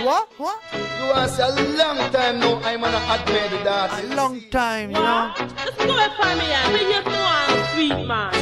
What? 0.05 0.29
What? 0.37 0.61
You 1.01 1.07
was 1.15 1.39
a 1.39 1.49
long 1.79 1.97
time 2.13 2.41
now 2.41 2.61
I'm 2.63 2.83
gonna 2.83 2.99
admit 3.09 3.65
that. 3.65 4.05
A 4.05 4.15
long 4.15 4.43
time, 4.51 4.91
you 4.91 4.97
know. 4.97 5.33
Let's 5.39 5.77
go 5.79 5.99
and 5.99 6.13
find 6.21 6.39
me 6.39 6.53
out. 6.53 6.73
We 6.75 6.81
just 6.93 7.07
want 7.07 7.71
sweet 7.73 8.07
man. 8.07 8.35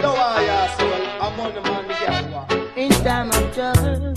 No, 0.00 0.14
I 0.16 0.44
ask 0.44 0.78
well, 0.78 1.04
I'm 1.20 1.38
on 1.38 1.54
the 1.54 1.60
man, 1.68 1.86
the 1.86 1.94
girl. 2.00 2.24
wa. 2.32 2.46
In 2.76 2.90
time 3.04 3.28
of 3.28 3.54
trouble, 3.54 4.14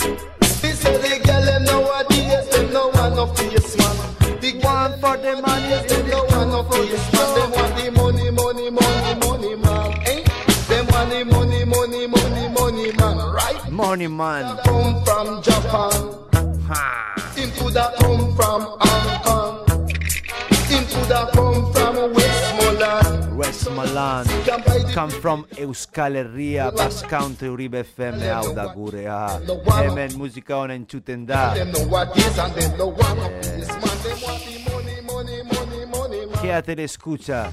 They 0.61 0.72
say 0.72 0.95
the 1.03 1.19
girl 1.27 1.41
them 1.43 1.64
nowadays, 1.65 2.48
them 2.48 2.72
no 2.72 2.88
want 2.95 3.15
no 3.18 3.26
face 3.27 3.52
man. 3.52 3.61
The 3.61 3.70
one 5.36 5.41
for 5.41 5.41
the 5.41 5.41
money, 5.41 5.70
yes, 5.70 5.86
them 5.91 6.08
want 6.10 6.49
no 6.49 6.64
face 6.64 7.14
man. 7.14 7.36
Them 7.36 7.52
want 7.52 7.76
the 7.76 7.91
money, 7.91 8.32
money, 8.32 8.70
money, 8.70 9.16
money 9.20 9.56
man. 9.56 9.91
Eh? 10.08 10.24
Them 10.68 10.88
want 10.88 11.10
the 11.10 11.24
money, 11.26 11.66
money, 11.66 12.08
money, 12.08 12.48
money 12.49 12.91
man, 12.98 13.18
right? 13.34 13.72
Money 13.72 14.08
Man. 14.08 14.58
Come 14.64 15.03
from 15.03 15.41
Japan. 15.41 15.91
Into 17.38 17.70
that 17.72 17.95
come 17.99 18.36
from 18.36 18.62
Hong 18.80 19.24
Kong. 19.24 19.70
Into 20.70 20.99
that 21.10 21.32
come 21.34 21.74
from 21.74 22.14
Westmoreland. 22.14 23.38
Westmoreland. 23.38 24.30
Come 24.94 25.10
from 25.10 25.45
Euskal 25.52 26.16
Herria, 26.16 26.76
Bass 26.76 27.02
Country, 27.03 27.48
Uribe 27.48 27.84
FM, 27.84 28.20
hau 28.22 28.53
da 28.53 28.74
gurea. 28.74 29.40
Hemen 29.82 30.12
musika 30.18 30.58
ona 30.58 30.74
entzuten 30.74 31.26
da. 31.26 31.53
Them 31.53 31.72
Quédate 36.41 36.76
de 36.76 36.84
escucha. 36.84 37.51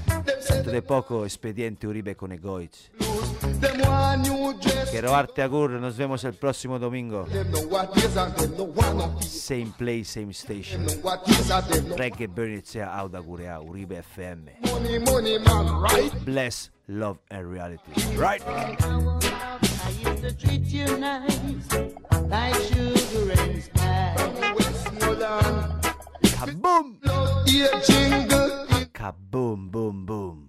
Dentro 0.49 0.71
de 0.71 0.81
poco, 0.81 1.25
Espediente 1.25 1.87
Uribe 1.87 2.15
con 2.15 2.31
Egoich. 2.31 2.91
Quiero 4.89 5.13
arte 5.13 5.43
agur, 5.43 5.71
nos 5.71 5.95
vemos 5.95 6.23
el 6.23 6.33
próximo 6.33 6.79
domingo. 6.79 7.27
Same 9.21 9.71
place, 9.77 10.05
same 10.05 10.31
station. 10.31 10.85
Reggae 11.95 12.27
Bernicea 12.27 12.95
Audagurea, 12.95 13.59
Uribe 13.59 13.99
FM. 13.99 14.57
Bless, 16.25 16.71
love 16.87 17.19
and 17.29 17.51
reality. 17.51 17.91
Right? 18.17 18.41
I 18.47 19.89
used 20.03 20.23
to 20.23 20.33
treat 20.33 20.65
you 20.65 20.97
nice. 20.97 21.67
My 22.27 22.51
children's 22.69 23.69
hat. 23.75 24.19
Boom! 26.61 26.97
Love, 27.03 27.47
ear, 27.53 27.69
jingle. 27.85 28.68
America. 28.99 29.17
Boom, 29.31 29.69
boom, 29.69 30.05
boom. 30.05 30.48